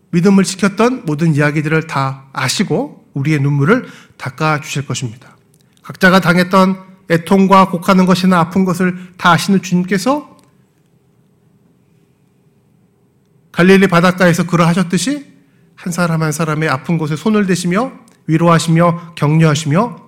믿음을 0.09 0.43
지켰던 0.45 1.03
모든 1.05 1.35
이야기들을 1.35 1.85
다 1.85 2.25
아시고 2.33 3.05
우리의 3.13 3.39
눈물을 3.39 3.85
닦아 4.17 4.61
주실 4.61 4.87
것입니다. 4.87 5.37
각자가 5.81 6.19
당했던 6.19 6.91
애통과 7.09 7.69
곡하는 7.69 8.05
것이나 8.05 8.39
아픈 8.39 8.65
것을 8.65 9.13
다 9.17 9.31
아시는 9.31 9.61
주님께서 9.61 10.37
갈릴리 13.51 13.87
바닷가에서 13.87 14.45
그러하셨듯이 14.47 15.31
한 15.75 15.91
사람 15.91 16.23
한 16.23 16.31
사람의 16.31 16.69
아픈 16.69 16.97
곳에 16.97 17.15
손을 17.15 17.45
대시며 17.45 17.91
위로하시며 18.27 19.15
격려하시며 19.15 20.07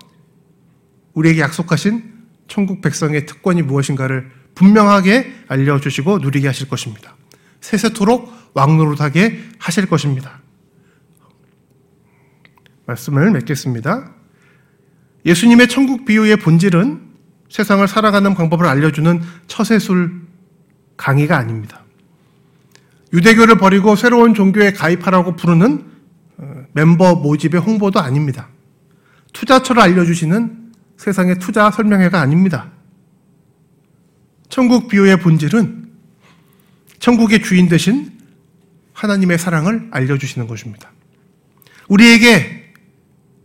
우리에게 1.14 1.42
약속하신 1.42 2.14
천국 2.48 2.82
백성의 2.82 3.26
특권이 3.26 3.62
무엇인가를 3.62 4.32
분명하게 4.56 5.46
알려주시고 5.48 6.20
누리게 6.20 6.48
하실 6.48 6.70
것입니다. 6.70 7.16
세세토록 7.60 8.32
왕노릇하게 8.54 9.40
하실 9.58 9.88
것입니다. 9.88 10.42
말씀을 12.86 13.32
맺겠습니다. 13.32 14.12
예수님의 15.26 15.68
천국 15.68 16.06
비유의 16.06 16.38
본질은 16.38 17.02
세상을 17.50 17.88
살아가는 17.88 18.34
방법을 18.34 18.66
알려주는 18.66 19.22
처세술 19.48 20.22
강의가 20.98 21.38
아닙니다. 21.38 21.82
유대교를 23.14 23.58
버리고 23.58 23.96
새로운 23.96 24.34
종교에 24.34 24.74
가입하라고 24.74 25.36
부르는 25.36 25.86
어, 26.38 26.66
멤버 26.74 27.16
모집의 27.16 27.62
홍보도 27.62 28.00
아닙니다. 28.00 28.50
투자처를 29.34 29.82
알려주시는 29.82 30.72
세상의 30.98 31.40
투자 31.40 31.70
설명회가 31.70 32.20
아닙니다. 32.20 32.72
천국 34.50 34.88
비유의 34.88 35.20
본질은 35.20 35.90
천국의 37.00 37.42
주인 37.44 37.68
되신 37.68 38.12
하나님의 38.94 39.38
사랑을 39.38 39.90
알려주시는 39.92 40.48
것입니다. 40.48 40.92
우리에게 41.88 42.63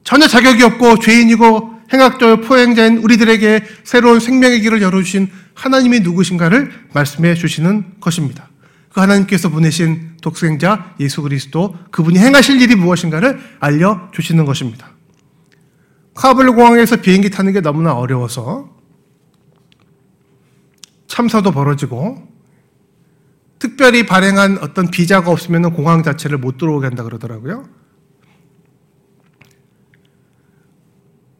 전혀 0.08 0.26
자격이 0.26 0.62
없고 0.62 1.00
죄인이고 1.00 1.80
행악적 1.92 2.40
포행자인 2.40 2.96
우리들에게 2.96 3.62
새로운 3.84 4.20
생명의 4.20 4.62
길을 4.62 4.80
열어주신 4.80 5.28
하나님이 5.52 6.00
누구신가를 6.00 6.72
말씀해 6.94 7.34
주시는 7.34 8.00
것입니다. 8.00 8.48
그 8.90 9.00
하나님께서 9.00 9.50
보내신 9.50 10.16
독생자 10.22 10.94
예수 10.98 11.20
그리스도 11.20 11.76
그분이 11.90 12.18
행하실 12.18 12.58
일이 12.62 12.74
무엇인가를 12.74 13.38
알려 13.60 14.08
주시는 14.14 14.46
것입니다. 14.46 14.92
카블 16.14 16.52
공항에서 16.52 16.96
비행기 16.96 17.28
타는 17.28 17.52
게 17.52 17.60
너무나 17.60 17.92
어려워서 17.92 18.74
참사도 21.06 21.52
벌어지고 21.52 22.26
특별히 23.58 24.06
발행한 24.06 24.56
어떤 24.62 24.90
비자가 24.90 25.30
없으면 25.30 25.74
공항 25.74 26.02
자체를 26.02 26.38
못 26.38 26.56
들어오게 26.56 26.86
한다 26.86 27.02
그러더라고요. 27.02 27.76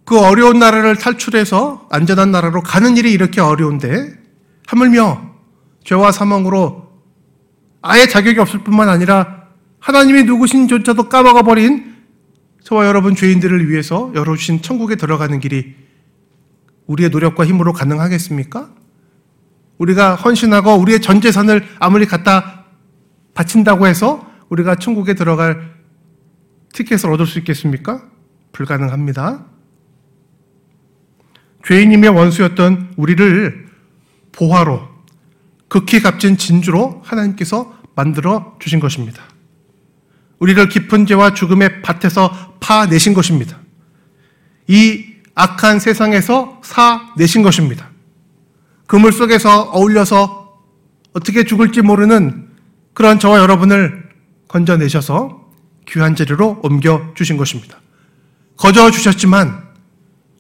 그 0.09 0.18
어려운 0.18 0.59
나라를 0.59 0.97
탈출해서 0.97 1.87
안전한 1.90 2.31
나라로 2.31 2.62
가는 2.62 2.97
일이 2.97 3.12
이렇게 3.12 3.42
어려운데 3.42 4.18
하물며 4.66 5.35
죄와 5.85 6.12
사망으로 6.12 6.88
아예 7.83 8.07
자격이 8.07 8.40
없을 8.40 8.64
뿐만 8.64 8.88
아니라 8.88 9.49
하나님이 9.81 10.25
누구신조차도 10.25 11.11
까먹어 11.11 11.42
버린 11.42 11.94
저와 12.64 12.87
여러분 12.87 13.14
죄인들을 13.14 13.68
위해서 13.68 14.11
열어주신 14.14 14.62
천국에 14.62 14.97
들어가는 14.97 15.40
길이 15.40 15.75
우리의 16.87 17.11
노력과 17.11 17.44
힘으로 17.44 17.75
가능하겠습니까? 17.75 18.71
우리가 19.77 20.14
헌신하고 20.14 20.73
우리의 20.77 21.03
전 21.03 21.21
재산을 21.21 21.68
아무리 21.81 22.07
갖다 22.07 22.64
바친다고 23.35 23.87
해서 23.87 24.27
우리가 24.49 24.77
천국에 24.77 25.12
들어갈 25.12 25.75
티켓을 26.73 27.12
얻을 27.12 27.27
수 27.27 27.38
있겠습니까? 27.40 28.09
불가능합니다. 28.53 29.58
죄인임의 31.69 32.09
원수였던 32.09 32.95
우리를 32.97 33.69
보화로 34.33 34.89
극히 35.69 36.01
값진 36.01 36.39
진주로 36.39 37.03
하나님께서 37.05 37.77
만들어 37.95 38.57
주신 38.59 38.81
것입니다. 38.81 39.23
우리를 40.39 40.67
깊은 40.71 41.05
죄와 41.05 41.35
죽음의 41.35 41.83
밭에서 41.83 42.57
파내신 42.61 43.13
것입니다. 43.13 43.59
이 44.67 45.05
악한 45.35 45.79
세상에서 45.79 46.63
사내신 46.65 47.43
것입니다. 47.43 47.91
그물 48.87 49.13
속에서 49.13 49.65
어울려서 49.65 50.59
어떻게 51.13 51.45
죽을지 51.45 51.83
모르는 51.83 52.49
그런 52.95 53.19
저와 53.19 53.41
여러분을 53.41 54.09
건져내셔서 54.49 55.51
귀한 55.87 56.17
재료로 56.17 56.61
옮겨 56.63 57.13
주신 57.15 57.37
것입니다. 57.37 57.79
거저 58.57 58.91
주셨지만 58.91 59.68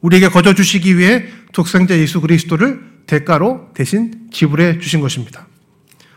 우리에게 0.00 0.28
거저 0.28 0.54
주시기 0.54 0.96
위해 0.98 1.26
독생자 1.52 1.96
예수 1.96 2.20
그리스도를 2.20 2.80
대가로 3.06 3.70
대신 3.74 4.28
지불해 4.32 4.78
주신 4.78 5.00
것입니다. 5.00 5.46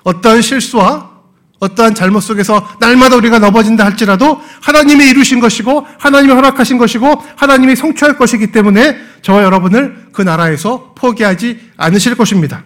어떠한 0.04 0.42
실수와 0.42 1.12
어떠한 1.60 1.94
잘못 1.94 2.22
속에서 2.22 2.68
날마다 2.80 3.16
우리가 3.18 3.38
넘어진다 3.38 3.86
할지라도 3.86 4.42
하나님이 4.62 5.10
이루신 5.12 5.40
것이고 5.40 5.86
하나님이 6.00 6.34
허락하신 6.34 6.80
것이고 6.80 7.24
하나님이 7.36 7.76
성취할 7.76 8.18
것이기 8.18 8.52
때문에 8.52 8.98
저와 9.22 9.44
여러분을 9.44 10.08
그 10.12 10.24
나라에서 10.24 10.96
포기하지 10.96 11.60
않으실 11.78 12.16
것입니다. 12.16 12.64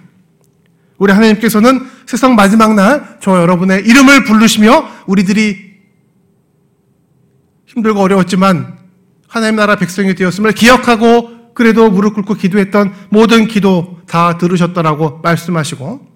우리 0.97 1.11
하나님께서는 1.11 1.85
세상 2.05 2.35
마지막 2.35 2.73
날 2.73 3.17
저와 3.21 3.41
여러분의 3.41 3.85
이름을 3.85 4.23
부르시며 4.23 4.87
우리들이 5.07 5.75
힘들고 7.65 7.99
어려웠지만 7.99 8.77
하나님 9.35 9.57
나라 9.57 9.75
백성이 9.75 10.15
되었음을 10.15 10.53
기억하고 10.53 11.53
그래도 11.53 11.91
무릎 11.91 12.13
꿇고 12.13 12.35
기도했던 12.35 12.93
모든 13.09 13.47
기도 13.47 13.99
다 14.07 14.37
들으셨다라고 14.37 15.19
말씀하시고 15.23 16.07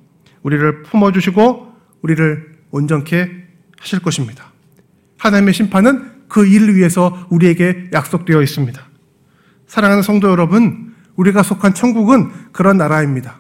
우리를 0.42 0.84
품어주시고 0.84 1.68
우리를 2.02 2.60
온전케 2.72 3.30
하실 3.78 4.00
것입니다. 4.00 4.54
하나님의 5.18 5.54
심판은 5.54 6.28
그 6.30 6.48
일을 6.48 6.76
위해서 6.76 7.28
우리에게 7.30 7.90
약속되어 7.92 8.42
있습니다. 8.42 8.82
사랑하는 9.68 10.02
성도 10.02 10.30
여러분, 10.30 10.96
우리가 11.18 11.44
속한 11.44 11.74
천국은 11.74 12.32
그런 12.54 12.78
나라입니다. 12.78 13.40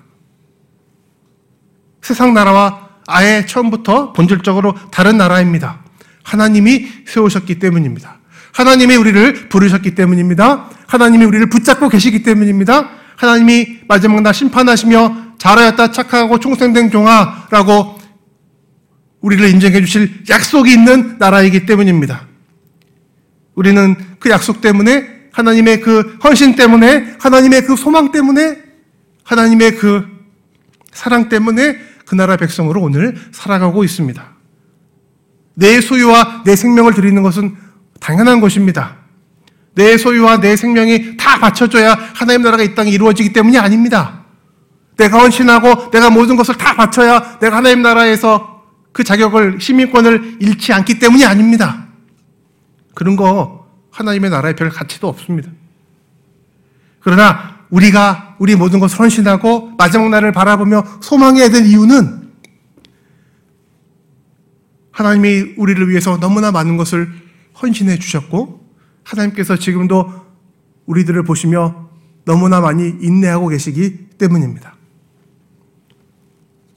세상 2.02 2.34
나라와 2.34 2.90
아예 3.08 3.46
처음부터 3.46 4.12
본질적으로 4.12 4.76
다른 4.92 5.18
나라입니다. 5.18 5.86
하나님이 6.24 6.86
세우셨기 7.06 7.60
때문입니다. 7.60 8.19
하나님이 8.54 8.96
우리를 8.96 9.50
부르셨기 9.50 9.96
때문입니다. 9.96 10.70
하나님이 10.88 11.26
우리를 11.26 11.50
붙잡고 11.50 11.90
계시기 11.90 12.24
때문입니다. 12.24 12.90
하나님이 13.16 13.80
마지막 13.88 14.22
날 14.22 14.34
심판하시며 14.34 15.36
잘하였다 15.38 15.92
착하고 15.92 16.40
충성된 16.40 16.92
종아라고 16.92 18.00
우리를 19.22 19.50
인정해 19.50 19.82
주실 19.82 20.24
약속이 20.30 20.72
있는 20.72 21.18
나라이기 21.20 21.66
때문입니다. 21.66 22.28
우리는 23.56 23.96
그 24.20 24.30
약속 24.30 24.62
때문에 24.62 25.20
하나님의 25.32 25.82
그 25.82 26.18
헌신 26.24 26.56
때문에 26.56 27.16
하나님의 27.20 27.66
그 27.66 27.76
소망 27.76 28.12
때문에 28.12 28.58
하나님의 29.24 29.76
그 29.76 30.06
사랑 30.92 31.30
때문에 31.30 31.78
그 32.06 32.16
나라 32.16 32.38
백성으로 32.38 32.82
오늘 32.82 33.16
살아가고 33.32 33.84
있습니다. 33.84 34.36
내 35.54 35.82
소유와 35.82 36.44
내 36.46 36.56
생명을 36.56 36.94
드리는 36.94 37.22
것은 37.22 37.56
당연한 38.00 38.40
것입니다. 38.42 38.98
내 39.76 39.98
소유와 39.98 40.40
내 40.40 40.56
생명이 40.56 41.18
다 41.18 41.40
바쳐줘야 41.40 41.98
하나님 42.14 42.42
나라가 42.42 42.64
이 42.64 42.76
땅에 42.76 42.92
이루어지기 42.92 43.34
때문이 43.34 43.58
아닙니다. 43.58 44.26
내가 44.98 45.20
헌신하고 45.20 45.92
내가 45.92 46.10
모든 46.10 46.36
것을 46.36 46.56
다 46.58 46.76
바쳐야 46.76 47.40
내가 47.40 47.58
하나님 47.58 47.82
나라에서 47.82 48.64
그 48.92 49.04
자격을, 49.04 49.62
시민권을 49.62 50.38
잃지 50.42 50.74
않기 50.74 51.00
때문이 51.00 51.26
아닙니다. 51.26 51.88
그런 52.96 53.16
거 53.16 53.68
하나님의 53.92 54.30
나라에 54.30 54.56
별 54.56 54.70
가치도 54.70 55.08
없습니다. 55.08 55.50
그러나 57.00 57.60
우리가 57.70 58.36
우리 58.40 58.56
모든 58.56 58.80
것을 58.80 59.00
헌신하고 59.00 59.74
마지막 59.78 60.10
날을 60.10 60.32
바라보며 60.32 60.84
소망해야 61.02 61.50
될 61.50 61.66
이유는 61.66 62.30
하나님이 64.92 65.54
우리를 65.56 65.90
위해서 65.90 66.20
너무나 66.20 66.52
많은 66.52 66.76
것을 66.76 67.10
헌신해 67.62 68.00
주셨고 68.00 68.60
하나님께서 69.04 69.58
지금도 69.58 70.12
우리들을 70.86 71.24
보시며 71.24 71.90
너무나 72.26 72.62
많이 72.62 72.90
인내하고 73.02 73.48
계시기 73.48 74.10
때문입니다. 74.18 74.76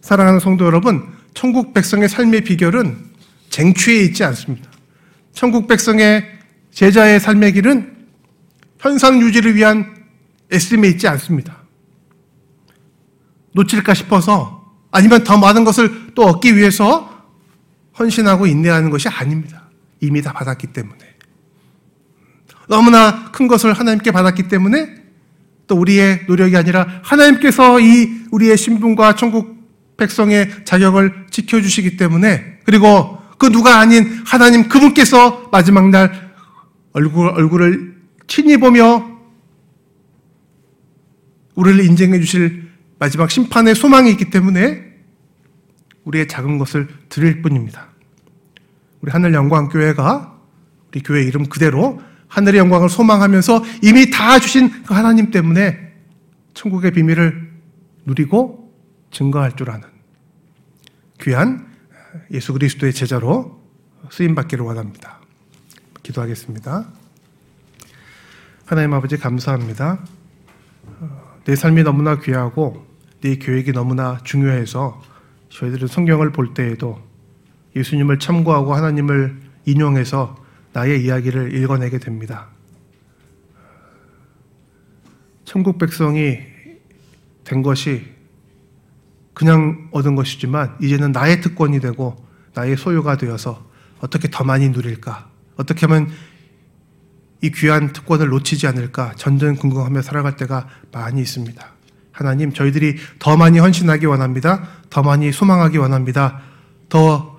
사랑하는 0.00 0.40
성도 0.40 0.64
여러분, 0.64 1.06
천국 1.34 1.72
백성의 1.74 2.08
삶의 2.08 2.42
비결은 2.42 3.12
쟁취에 3.50 4.02
있지 4.02 4.24
않습니다. 4.24 4.70
천국 5.32 5.66
백성의 5.68 6.24
제자의 6.72 7.20
삶의 7.20 7.52
길은 7.52 8.06
현상 8.78 9.20
유지를 9.20 9.54
위한 9.54 9.94
애씀에 10.52 10.88
있지 10.88 11.06
않습니다. 11.08 11.62
놓칠까 13.52 13.94
싶어서 13.94 14.74
아니면 14.90 15.24
더 15.24 15.38
많은 15.38 15.64
것을 15.64 16.14
또 16.14 16.24
얻기 16.24 16.56
위해서 16.56 17.10
헌신하고 17.98 18.46
인내하는 18.46 18.90
것이 18.90 19.08
아닙니다. 19.08 19.70
이미 20.02 20.20
다 20.20 20.32
받았기 20.32 20.68
때문에. 20.68 20.98
너무나 22.68 23.30
큰 23.30 23.48
것을 23.48 23.72
하나님께 23.72 24.10
받았기 24.10 24.48
때문에 24.48 24.96
또 25.66 25.76
우리의 25.76 26.24
노력이 26.26 26.56
아니라 26.56 26.86
하나님께서 27.02 27.80
이 27.80 28.26
우리의 28.30 28.58
신분과 28.58 29.14
천국 29.14 29.62
백성의 29.96 30.64
자격을 30.64 31.28
지켜주시기 31.30 31.96
때문에 31.96 32.58
그리고 32.64 33.18
그 33.38 33.50
누가 33.50 33.78
아닌 33.78 34.22
하나님 34.26 34.68
그분께서 34.68 35.48
마지막 35.52 35.88
날 35.90 36.32
얼굴, 36.92 37.28
얼굴을 37.28 37.96
친히 38.26 38.56
보며 38.56 39.08
우리를 41.54 41.84
인정해 41.84 42.18
주실 42.18 42.70
마지막 42.98 43.30
심판의 43.30 43.74
소망이 43.74 44.10
있기 44.10 44.30
때문에 44.30 44.82
우리의 46.04 46.26
작은 46.26 46.58
것을 46.58 46.88
드릴 47.08 47.42
뿐입니다. 47.42 47.91
우리 49.02 49.10
하늘 49.10 49.34
영광 49.34 49.68
교회가 49.68 50.38
우리 50.88 51.02
교회 51.02 51.22
이름 51.22 51.46
그대로 51.48 52.00
하늘의 52.28 52.60
영광을 52.60 52.88
소망하면서 52.88 53.62
이미 53.82 54.10
다 54.10 54.38
주신 54.38 54.84
그 54.84 54.94
하나님 54.94 55.30
때문에 55.30 55.92
천국의 56.54 56.92
비밀을 56.92 57.52
누리고 58.06 58.72
증거할 59.10 59.56
줄 59.56 59.70
아는 59.70 59.86
귀한 61.20 61.66
예수 62.30 62.52
그리스도의 62.52 62.92
제자로 62.92 63.60
쓰임 64.10 64.34
받기를 64.34 64.64
원합니다. 64.64 65.20
기도하겠습니다. 66.02 66.86
하나님 68.64 68.94
아버지 68.94 69.18
감사합니다. 69.18 70.04
내 71.44 71.56
삶이 71.56 71.82
너무나 71.82 72.18
귀하고 72.20 72.86
네 73.20 73.36
계획이 73.36 73.72
너무나 73.72 74.18
중요해서 74.24 75.02
저희들은 75.50 75.88
성경을 75.88 76.32
볼 76.32 76.54
때에도 76.54 77.11
예수님을 77.74 78.18
참고하고 78.18 78.74
하나님을 78.74 79.40
인용해서 79.64 80.36
나의 80.72 81.04
이야기를 81.04 81.54
읽어내게 81.54 81.98
됩니다. 81.98 82.48
천국 85.44 85.78
백성이 85.78 86.38
된 87.44 87.62
것이 87.62 88.10
그냥 89.34 89.88
얻은 89.92 90.14
것이지만 90.14 90.76
이제는 90.80 91.12
나의 91.12 91.40
특권이 91.40 91.80
되고 91.80 92.16
나의 92.54 92.76
소유가 92.76 93.16
되어서 93.16 93.66
어떻게 94.00 94.28
더 94.30 94.44
많이 94.44 94.68
누릴까? 94.68 95.30
어떻게 95.56 95.86
하면 95.86 96.10
이 97.40 97.50
귀한 97.50 97.92
특권을 97.92 98.28
놓치지 98.28 98.66
않을까 98.66 99.14
전전긍긍하며 99.16 100.02
살아갈 100.02 100.36
때가 100.36 100.68
많이 100.92 101.20
있습니다. 101.20 101.72
하나님, 102.12 102.52
저희들이 102.52 102.96
더 103.18 103.36
많이 103.36 103.58
헌신하기 103.58 104.06
원합니다. 104.06 104.68
더 104.90 105.02
많이 105.02 105.32
소망하기 105.32 105.78
원합니다. 105.78 106.40
더 106.88 107.31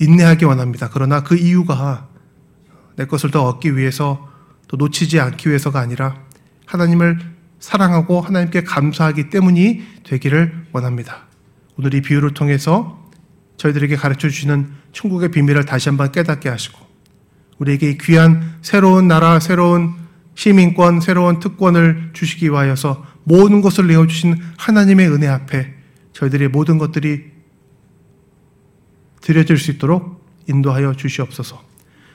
인내하기 0.00 0.44
원합니다. 0.44 0.90
그러나 0.92 1.22
그 1.22 1.36
이유가 1.36 2.08
내 2.96 3.06
것을 3.06 3.30
더 3.30 3.44
얻기 3.44 3.76
위해서 3.76 4.28
또 4.66 4.76
놓치지 4.76 5.18
않기 5.20 5.48
위해서가 5.48 5.80
아니라 5.80 6.16
하나님을 6.66 7.18
사랑하고 7.58 8.20
하나님께 8.20 8.64
감사하기 8.64 9.30
때문이 9.30 9.82
되기를 10.04 10.66
원합니다. 10.72 11.26
오늘 11.76 11.94
이 11.94 12.02
비유를 12.02 12.34
통해서 12.34 13.08
저희들에게 13.56 13.96
가르쳐 13.96 14.28
주시는 14.28 14.70
천국의 14.92 15.30
비밀을 15.30 15.64
다시 15.64 15.88
한번 15.88 16.12
깨닫게 16.12 16.48
하시고 16.48 16.78
우리에게 17.58 17.98
귀한 18.00 18.56
새로운 18.62 19.08
나라, 19.08 19.40
새로운 19.40 19.94
시민권, 20.34 21.00
새로운 21.00 21.40
특권을 21.40 22.10
주시기 22.12 22.50
위하여서 22.50 23.04
모든 23.24 23.60
것을 23.60 23.88
내어 23.88 24.06
주신 24.06 24.36
하나님의 24.56 25.08
은혜 25.08 25.26
앞에 25.26 25.74
저희들의 26.12 26.48
모든 26.48 26.78
것들이 26.78 27.37
드려질 29.28 29.58
수 29.58 29.70
있도록 29.72 30.24
인도하여 30.46 30.94
주시옵소서. 30.94 31.62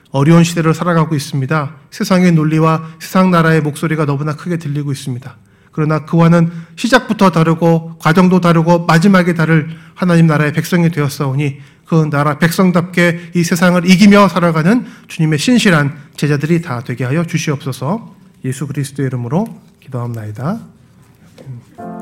어려운 0.10 0.44
시대를 0.44 0.74
살아가고 0.74 1.14
있습니다. 1.14 1.76
세상의 1.92 2.32
논리와 2.32 2.96
세상 3.00 3.30
나라의 3.30 3.62
목소리가 3.62 4.06
너무나 4.06 4.36
크게 4.36 4.58
들리고 4.58 4.92
있습니다. 4.92 5.38
그러나 5.72 6.06
그와는 6.06 6.52
시작부터 6.76 7.30
다르고 7.30 7.98
과정도 8.00 8.42
다르고 8.42 8.88
마지막에 8.88 9.36
다를 9.36 9.70
하나님 9.94 10.26
나라의 10.26 10.54
백성이 10.54 10.90
되었사오니 10.90 11.60
그 11.86 12.10
나라 12.10 12.40
백성답게 12.40 13.32
이 13.36 13.44
세상을 13.44 13.88
이기며 13.88 14.28
살아가는 14.28 14.86
주님의 15.08 15.38
신실한 15.38 15.96
제자들이 16.16 16.64
다 16.64 16.82
되게 16.84 17.04
하여 17.04 17.26
주시옵소서 17.26 18.16
예수 18.44 18.66
그리스도의 18.66 19.08
이름으로 19.08 19.46
기도합나이다. 19.82 20.62